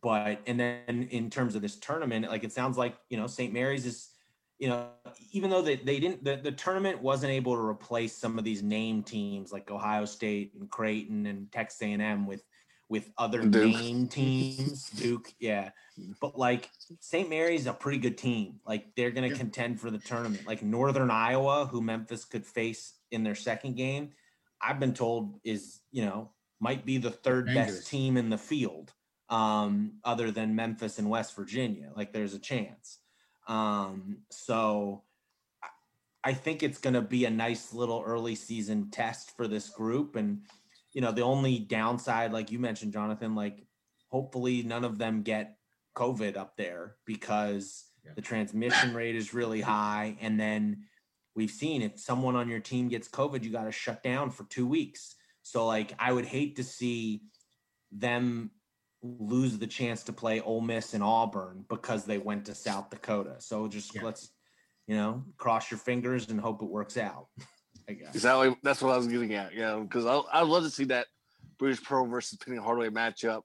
[0.02, 3.54] but and then in terms of this tournament, like it sounds like you know St.
[3.54, 4.10] Mary's is,
[4.58, 4.88] you know,
[5.32, 8.64] even though they, they didn't the, the tournament wasn't able to replace some of these
[8.64, 12.44] name teams like Ohio State and Creighton and Texas A&M with
[12.94, 13.76] with other Duke.
[13.76, 15.72] name teams, Duke, yeah.
[16.22, 16.70] But like
[17.00, 17.28] St.
[17.28, 18.60] Mary's a pretty good team.
[18.68, 19.38] Like they're gonna yeah.
[19.38, 20.46] contend for the tournament.
[20.46, 24.12] Like Northern Iowa, who Memphis could face in their second game,
[24.62, 26.30] I've been told is, you know,
[26.60, 27.78] might be the third Dangerous.
[27.78, 28.94] best team in the field
[29.28, 31.90] um, other than Memphis and West Virginia.
[31.96, 33.00] Like there's a chance.
[33.48, 35.02] Um, so
[36.24, 40.16] I think it's going to be a nice little early season test for this group.
[40.16, 40.44] And,
[40.94, 43.66] you know, the only downside, like you mentioned, Jonathan, like
[44.10, 45.58] hopefully none of them get
[45.96, 48.12] COVID up there because yeah.
[48.16, 50.16] the transmission rate is really high.
[50.22, 50.84] And then
[51.36, 54.44] we've seen if someone on your team gets COVID, you got to shut down for
[54.46, 55.16] two weeks.
[55.42, 57.24] So like I would hate to see
[57.92, 58.52] them
[59.02, 63.36] lose the chance to play Ole Miss and Auburn because they went to South Dakota.
[63.40, 64.04] So just Yeah.
[64.04, 64.32] let's
[64.88, 67.28] you know cross your fingers and hope it works out.
[67.90, 68.16] I guess.
[68.16, 68.56] Exactly.
[68.64, 69.54] That's what I was getting at.
[69.54, 71.08] Yeah, because I I'd love to see that
[71.58, 73.42] British Pro versus Penny Hardaway matchup,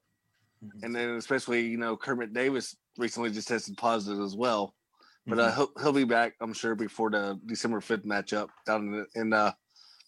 [0.63, 0.83] Mhm.
[0.83, 4.75] and then especially you know Kermit Davis recently just tested positive as well,
[5.25, 5.55] but uh, Mhm.
[5.55, 9.33] he'll he'll be back I'm sure before the December fifth matchup down in the, in
[9.33, 9.51] uh,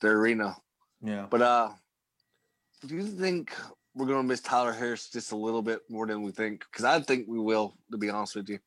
[0.02, 0.56] the arena.
[1.02, 1.28] yeah.
[1.30, 1.70] But uh,
[2.86, 3.54] do you think
[3.96, 6.66] we're gonna miss Tyler Harris just a little bit more than we think?
[6.72, 8.60] Because I think we will, to be honest with you.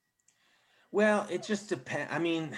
[0.92, 2.12] Well, it just depends.
[2.12, 2.56] I mean,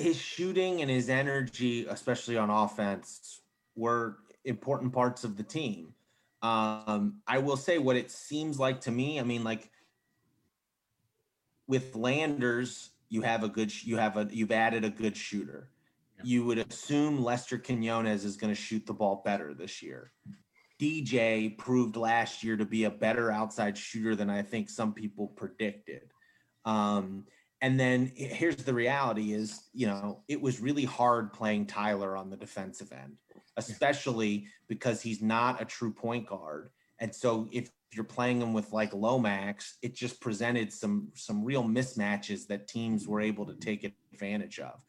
[0.00, 3.40] his shooting and his energy, especially on offense,
[3.76, 5.94] were important parts of the team.
[6.42, 9.20] Um, I will say what it seems like to me.
[9.20, 9.70] I mean, like
[11.66, 15.70] with Landers, you have a good, you have a, you've added a good shooter.
[16.16, 16.22] Yeah.
[16.24, 20.12] You would assume Lester Quinones is going to shoot the ball better this year.
[20.80, 25.28] DJ proved last year to be a better outside shooter than I think some people
[25.28, 26.10] predicted.
[26.64, 27.26] Um,
[27.62, 32.30] and then here's the reality is, you know, it was really hard playing Tyler on
[32.30, 33.16] the defensive end,
[33.56, 36.70] especially because he's not a true point guard.
[36.98, 41.62] And so if you're playing him with like Lomax, it just presented some some real
[41.62, 44.82] mismatches that teams were able to take advantage of.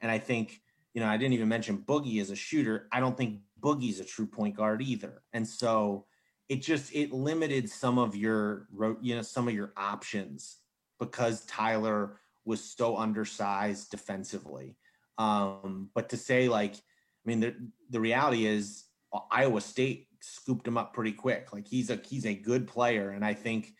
[0.00, 0.60] And I think,
[0.94, 2.88] you know, I didn't even mention Boogie as a shooter.
[2.90, 5.22] I don't think Boogie's a true point guard either.
[5.32, 6.06] And so
[6.48, 8.66] it just it limited some of your
[9.00, 10.58] you know some of your options
[10.98, 14.76] because Tyler was so undersized defensively.
[15.18, 17.54] Um, but to say like, I mean, the
[17.90, 21.52] the reality is uh, Iowa State scooped him up pretty quick.
[21.52, 23.74] Like he's a he's a good player, and I think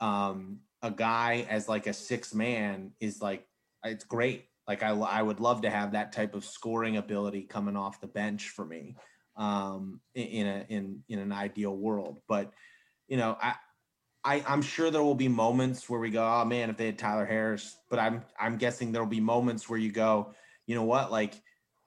[0.00, 3.46] um, a guy as like a six man is like
[3.84, 4.46] it's great.
[4.66, 8.06] Like I I would love to have that type of scoring ability coming off the
[8.06, 8.96] bench for me
[9.36, 12.20] um, in, in a in in an ideal world.
[12.28, 12.52] But
[13.06, 13.54] you know, I.
[14.28, 16.98] I, I'm sure there will be moments where we go, oh man, if they had
[16.98, 20.34] Tyler Harris, but I'm I'm guessing there will be moments where you go,
[20.66, 21.32] you know what, like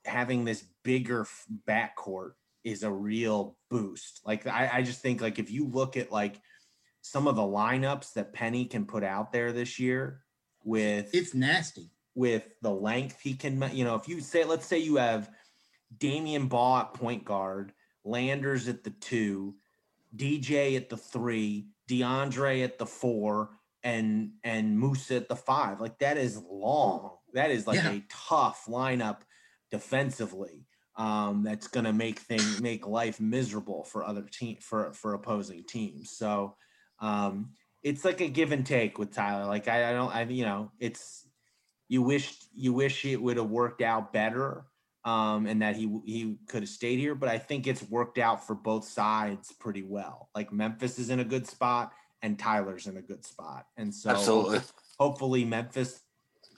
[0.06, 1.28] having this bigger
[1.68, 2.32] backcourt
[2.64, 4.22] is a real boost.
[4.26, 6.42] Like I, I just think like if you look at like
[7.02, 10.22] some of the lineups that Penny can put out there this year
[10.64, 11.92] with It's nasty.
[12.16, 15.30] with the length he can, you know, if you say, let's say you have
[15.96, 17.74] Damion Baugh at point guard,
[18.04, 19.54] Landers at the two,
[20.16, 23.50] DJ at the three, DeAndre at the four,
[23.84, 25.82] and and Moussa at the five.
[25.82, 27.18] Like that is long.
[27.34, 27.92] That is like Yeah.
[27.92, 29.22] a tough lineup
[29.72, 30.68] defensively.
[30.96, 36.12] Um, that's gonna make things make life miserable for other team for for opposing teams.
[36.12, 36.56] So
[37.00, 39.46] um it's like a give and take with Tyler.
[39.48, 41.28] Like I, I don't I you know, it's
[41.90, 44.66] you wish you wish it would have worked out better
[45.04, 47.16] um, and that he he could have stayed here.
[47.16, 50.30] But I think it's worked out for both sides pretty well.
[50.36, 51.92] Like Memphis is in a good spot
[52.22, 54.60] and Tyler's in a good spot, and so Absolutely.
[55.00, 56.02] hopefully Memphis,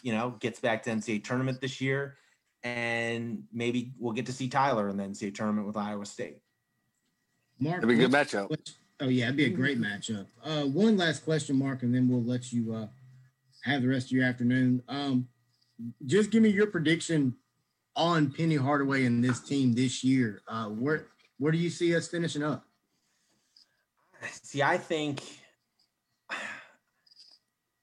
[0.01, 2.17] you know, gets back to NCAA tournament this year,
[2.63, 6.39] and maybe we'll get to see Tyler in the NCAA tournament with Iowa State.
[7.59, 8.49] Mark, It'd be a good what's- matchup.
[8.49, 10.27] what's- Oh yeah, it'd be a great matchup.
[10.43, 12.87] Uh, one last question, Mark, and then we'll let you uh,
[13.63, 14.83] have the rest of your afternoon.
[14.87, 15.27] Um,
[16.05, 17.35] just give me your prediction
[17.95, 20.41] on Penny Hardaway and this team this year.
[20.47, 22.65] Uh, where where do you see us finishing up?
[24.43, 25.21] See, I think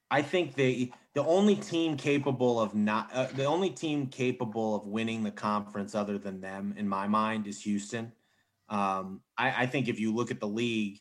[0.09, 4.87] I think the the only team capable of not uh, the only team capable of
[4.87, 8.11] winning the conference other than them in my mind is Houston.
[8.69, 10.99] Um, I, I think if you look at the league,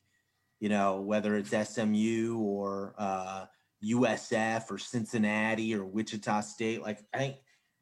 [0.59, 3.47] you know whether it's SMU or uh,
[3.85, 7.37] USF or Cincinnati or Wichita State, like I think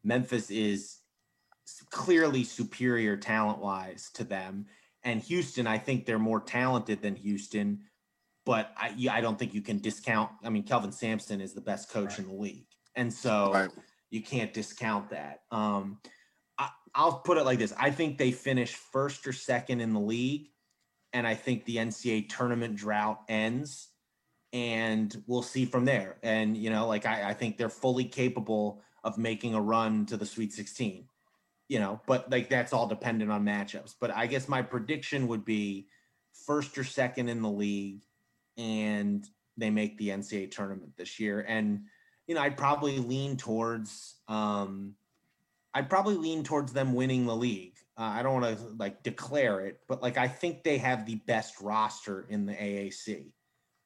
[0.05, 0.99] Memphis is
[1.91, 4.67] clearly superior talent wise to them.
[5.05, 7.81] And Houston, I think they're more talented than Houston,
[8.45, 10.31] but I, I don't think you can discount.
[10.43, 12.67] I mean, Kelvin Sampson is the best coach in the league,
[12.97, 13.71] and so Right.
[14.11, 15.43] you can't discount that.
[15.51, 16.01] Um,
[16.59, 20.01] I, I'll put it like this: I think they finish first or second in the
[20.01, 20.49] league,
[21.13, 23.89] and I think the NCAA tournament drought ends,
[24.53, 26.17] and we'll see from there.
[26.23, 30.17] And you know, like I, I think they're fully capable of making a run to
[30.17, 31.07] the Sweet 16
[31.69, 33.95] you know, but like that's all dependent on matchups.
[34.01, 35.89] But I guess my prediction would be
[36.47, 38.03] first or second in the league,
[38.57, 41.45] and they make the NCAA tournament this year.
[41.47, 41.83] And
[42.27, 44.95] you know, I'd probably lean towards, um,
[45.75, 47.75] I'd probably lean towards them winning the league.
[47.97, 51.17] Uh, I don't want to like declare it, but like I think they have the
[51.27, 53.33] best roster in the AAC.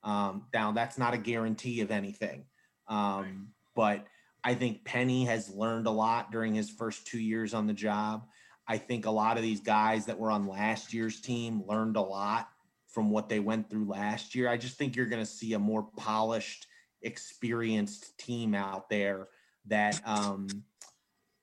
[0.04, 2.44] Um, now that's not a guarantee of anything,
[2.88, 4.06] um, but
[4.44, 8.26] I think Penny has learned a lot during his first two years on the job.
[8.66, 12.00] I think a lot of these guys that were on last year's team learned a
[12.00, 12.48] lot
[12.88, 14.48] from what they went through last year.
[14.48, 16.66] I just think you're going to see a more polished,
[17.02, 19.28] experienced team out there
[19.66, 20.48] that um,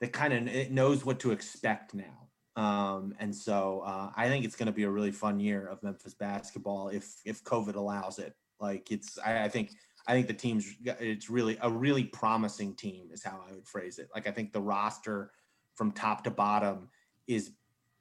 [0.01, 2.29] that kind of knows what to expect now.
[2.55, 5.81] Um, and so uh, I think it's going to be a really fun year of
[5.83, 8.33] Memphis basketball if if COVID allows it.
[8.59, 9.71] Like it's, I, I think
[10.09, 13.99] I think the team's it's really a really promising team is how I would phrase
[13.99, 14.09] it.
[14.13, 15.31] Like I think the roster
[15.75, 16.89] from top to bottom
[17.27, 17.51] is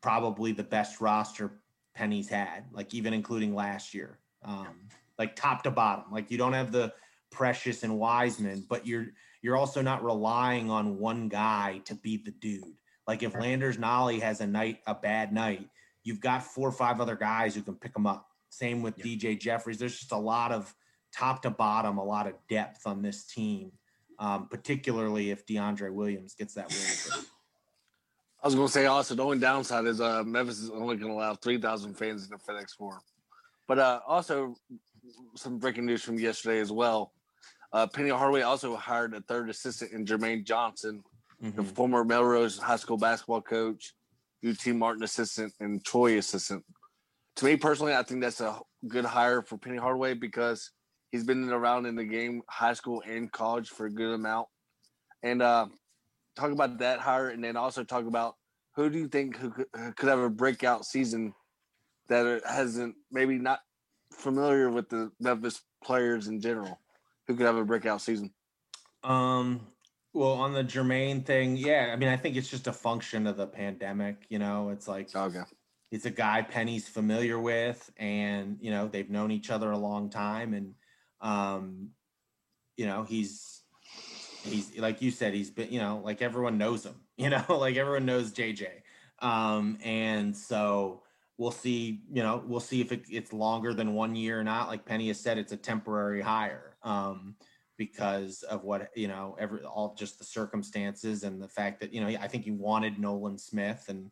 [0.00, 1.61] probably the best roster
[1.94, 4.18] Penny's had, like even including last year.
[4.42, 4.88] Um,
[5.18, 6.06] like top to bottom.
[6.11, 6.94] Like you don't have the
[7.30, 9.09] Precious and Wiseman, but you're
[9.42, 12.64] you're also not relying on one guy to be the dude.
[13.06, 15.68] Like if Landers Nolley has a night, a bad night,
[16.04, 18.28] you've got four or five other guys who can pick him up.
[18.48, 19.04] Same with yeah.
[19.04, 19.78] DJ Jeffries.
[19.78, 20.74] There's just a lot of
[21.14, 23.72] top to bottom, a lot of depth on this team,
[24.18, 27.24] um, particularly if DeAndre Williams gets that win.
[28.42, 31.12] I was going to say also the only downside is uh, Memphis is only going
[31.12, 33.00] to allow three thousand fans in the FedEx Forum,
[33.66, 34.54] but uh, also
[35.34, 37.12] some breaking news from yesterday as well.
[37.72, 41.02] Uh, Penny Hardaway also hired a third assistant in Jermaine Johnson,
[41.42, 41.56] mm-hmm.
[41.56, 43.94] the former Melrose High School basketball coach,
[44.48, 46.64] UT Martin assistant, and Troy assistant.
[47.36, 50.70] To me personally, I think that's a good hire for Penny Hardaway because
[51.11, 54.48] he's been around in the game, high school and college, for a good amount.
[55.22, 55.66] And uh,
[56.36, 58.36] talk about that hire, and then also talk about
[58.74, 61.34] who do you think who could, have a breakout season
[62.09, 63.61] that hasn't maybe not
[64.12, 66.78] familiar with the Memphis players in general
[67.26, 68.32] who could have a breakout season.
[69.02, 69.61] Um.
[70.14, 71.90] Well, on the Jermaine thing, yeah.
[71.92, 74.24] I mean, I think it's just a function of the pandemic.
[74.30, 75.42] You know, it's like okay.
[75.90, 80.09] It's a guy Penny's familiar with, and you know they've known each other a long
[80.09, 80.74] time, and
[81.20, 81.90] um,
[82.76, 83.62] you know he's
[84.44, 87.76] he's like you said, he's been, you know, like everyone knows him, you know, like
[87.76, 88.68] everyone knows JJ.
[89.20, 91.02] Um, and so
[91.38, 94.68] we'll see, you know, we'll see if it, it's longer than one year or not.
[94.68, 96.76] Like Penny has said, it's a temporary hire.
[96.82, 97.34] Um,
[97.78, 102.00] because of what you know every all just the circumstances and the fact that you
[102.00, 104.10] know I think he wanted Nolan Smith and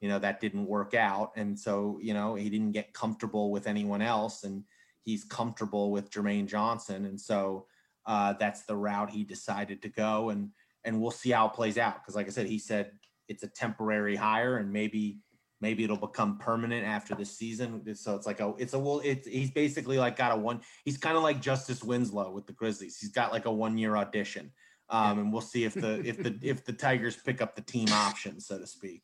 [0.00, 3.66] you know that didn't work out and so you know he didn't get comfortable with
[3.66, 4.62] anyone else and
[5.06, 7.66] he's comfortable with Jermaine Johnson and so
[8.06, 10.50] uh, that's the route he decided to go, and
[10.84, 11.96] and we'll see how it plays out.
[11.96, 12.92] Because like I said, he said
[13.28, 15.18] it's a temporary hire, and maybe
[15.60, 17.82] maybe it'll become permanent after this season.
[17.96, 20.60] So it's like a it's a well, it's he's basically like got a one.
[20.84, 22.98] He's kind of like Justice Winslow with the Grizzlies.
[22.98, 24.52] He's got like a one year audition,
[24.88, 27.88] um, and we'll see if the if the if the Tigers pick up the team
[27.90, 29.02] option, so to speak.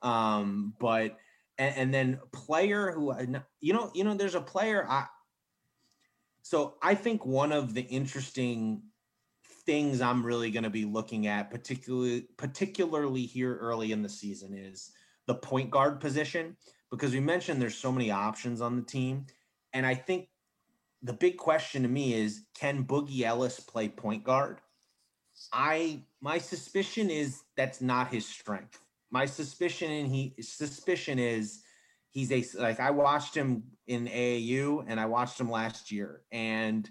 [0.00, 1.18] Um, but
[1.58, 3.14] and, and then player who
[3.60, 5.06] you know you know there's a player I
[6.48, 8.80] so I think one of the interesting
[9.66, 14.54] things I'm really going to be looking at, particularly particularly here early in the season,
[14.54, 14.90] is
[15.26, 16.56] the point guard position
[16.90, 19.26] because we mentioned there's so many options on the team,
[19.74, 20.30] and I think
[21.02, 24.62] the big question to me is can Boogie Ellis play point guard?
[25.52, 28.80] I my suspicion is that's not his strength.
[29.10, 31.60] My suspicion and he suspicion is
[32.18, 36.88] he's a like I watched him in AAU and I watched him last year and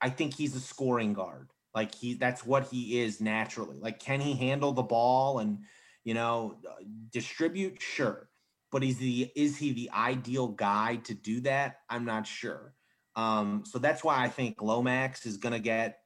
[0.00, 1.50] I think he's a scoring guard.
[1.74, 3.78] Like he that's what he is naturally.
[3.78, 5.58] Like can he handle the ball and
[6.04, 6.58] you know
[7.10, 8.28] distribute sure.
[8.70, 11.80] But is the is he the ideal guy to do that?
[11.90, 12.74] I'm not sure.
[13.14, 15.98] Um, so that's why I think Lomax is going to get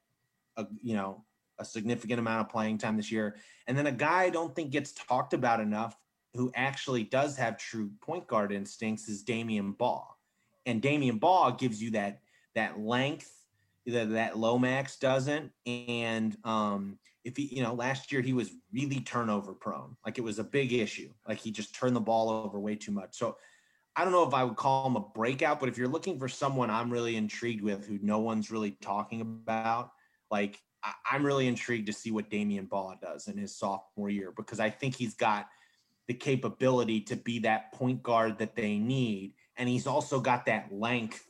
[0.57, 1.23] a you know
[1.59, 3.37] a significant amount of playing time this year.
[3.65, 5.95] And then a guy I don't think gets talked about enough
[6.37, 10.07] who actually does have true point guard instincts is Damion Baugh.
[10.65, 12.19] And Damion Baugh gives you that
[12.55, 13.31] that length
[13.87, 15.51] that, that Lomax doesn't.
[15.65, 19.95] And um, if he, you know, last year he was really turnover prone.
[20.05, 21.09] Like it was a big issue.
[21.27, 23.17] Like he just turned the ball over way too much.
[23.17, 23.37] So
[23.95, 26.27] I don't know if I would call him a breakout, but if you're looking for
[26.27, 29.91] someone I'm really intrigued with who no one's really talking about,
[30.29, 34.31] like I, am really intrigued to see what Damion Baugh does in his sophomore year
[34.35, 35.47] because I think he's got
[36.07, 39.33] the capability to be that point guard that they need.
[39.57, 41.25] And he's also got that length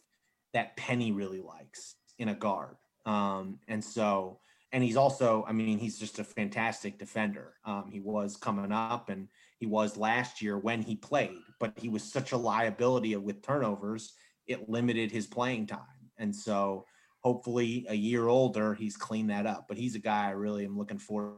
[0.54, 2.76] that Penny really likes in a guard.
[3.06, 4.40] Um, and so,
[4.72, 7.54] and he's also, I mean, he's just a fantastic defender.
[7.66, 9.28] Um, he was coming up and
[9.60, 14.14] he was last year when he played, but he was such a liability with turnovers,
[14.46, 15.82] it limited his playing time.
[16.18, 16.86] And so,
[17.22, 19.66] hopefully, a year older, he's cleaned that up.
[19.68, 21.38] But he's a guy I really am looking for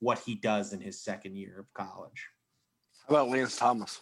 [0.00, 2.28] what he does in his second year of college.
[3.08, 4.00] How about Lance Thomas?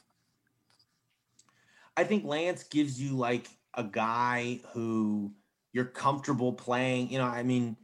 [1.96, 5.32] I think Lance gives you like a guy who
[5.72, 7.10] you're comfortable playing.
[7.10, 7.76] You know, I mean,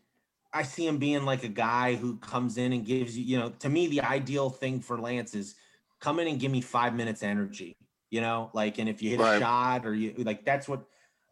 [0.52, 3.50] I see him being like a guy who comes in and gives you, you know,
[3.60, 5.54] to me, the ideal thing for Lance is
[6.00, 7.76] come in and give me five minutes energy.
[8.10, 9.36] You know, like, and if you hit Right.
[9.36, 10.84] a shot or you like, that's what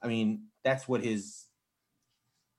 [0.02, 0.48] I mean.
[0.62, 1.46] That's what his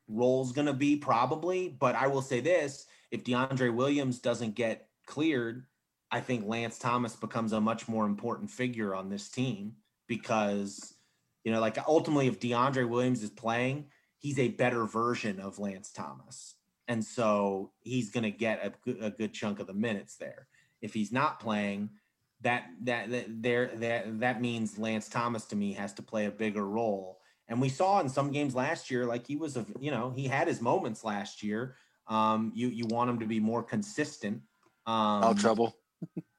[0.08, 1.70] role's going to be probably.
[1.70, 5.66] But I will say this: if DeAndre Williams doesn't get cleared,
[6.12, 9.76] I think Lance Thomas becomes a much more important figure on this team
[10.08, 10.96] because,
[11.44, 13.86] you know, like ultimately, if DeAndre Williams is playing,
[14.18, 16.56] he's a better version of Lance Thomas.
[16.88, 20.48] And so he's going to get a good, a good chunk of the minutes there.
[20.82, 21.92] If he's not playing,
[22.42, 26.32] that that that there that that means Lance Thomas to me has to play a
[26.32, 27.20] bigger role.
[27.48, 30.26] And we saw in some games last year, like he was a you know he
[30.26, 31.76] had his moments last year.
[32.08, 34.42] Um, you you want him to be more consistent.
[34.86, 35.76] Um, All trouble.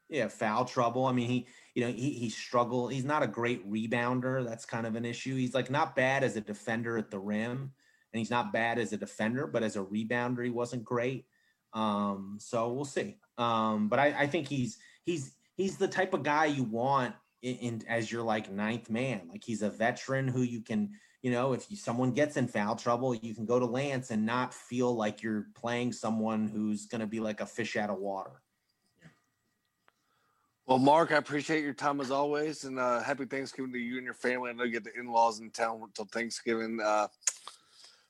[0.08, 1.06] Yeah, foul trouble.
[1.06, 2.92] I mean, he, you know, he he struggled.
[2.92, 4.44] He's not a great rebounder.
[4.44, 5.36] That's kind of an issue.
[5.36, 7.72] He's like not bad as a defender at the rim,
[8.12, 11.26] and he's not bad as a defender, but as a rebounder, he wasn't great.
[11.72, 13.16] Um, so we'll see.
[13.38, 17.56] Um, but I, I think he's he's he's the type of guy you want in,
[17.56, 19.22] in as your like ninth man.
[19.28, 20.90] Like he's a veteran who you can,
[21.22, 24.26] you know, if you, someone gets in foul trouble, you can go to Lance and
[24.26, 27.98] not feel like you're playing someone who's going to be like a fish out of
[27.98, 28.42] water.
[30.70, 34.04] Well, Mark, I appreciate your time as always, and uh, happy Thanksgiving to you and
[34.04, 34.50] your family.
[34.50, 36.78] I know you get the in-laws in town until Thanksgiving.
[36.80, 37.08] Uh,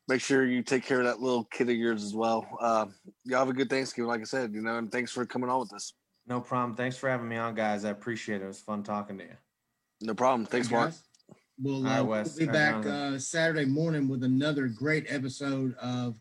[0.08, 2.46] make sure you take care of that little kid of yours as well.
[2.60, 2.84] Uh,
[3.24, 5.60] y'all have a good Thanksgiving, like I said, you know, and thanks for coming on
[5.60, 5.94] with us.
[6.26, 6.76] No problem.
[6.76, 7.86] Thanks for having me on, guys.
[7.86, 8.44] I appreciate it.
[8.44, 9.36] It was fun talking to you.
[10.02, 10.44] No problem.
[10.44, 10.92] Thanks, Hey, Mark.
[11.58, 15.06] We'll, All right, uh, we'll be All right, back uh, Saturday morning with another great
[15.08, 16.20] episode of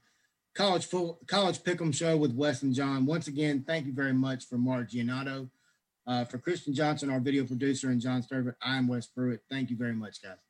[0.56, 3.06] College Full College Pick'em Show with Wes and John.
[3.06, 5.50] Once again, thank you very much for Mark Giannotto.
[6.10, 9.42] Uh, for Christian Johnson, our video producer, and John Sturban, I'm Wes Pruitt.
[9.48, 10.49] Thank you very much, guys.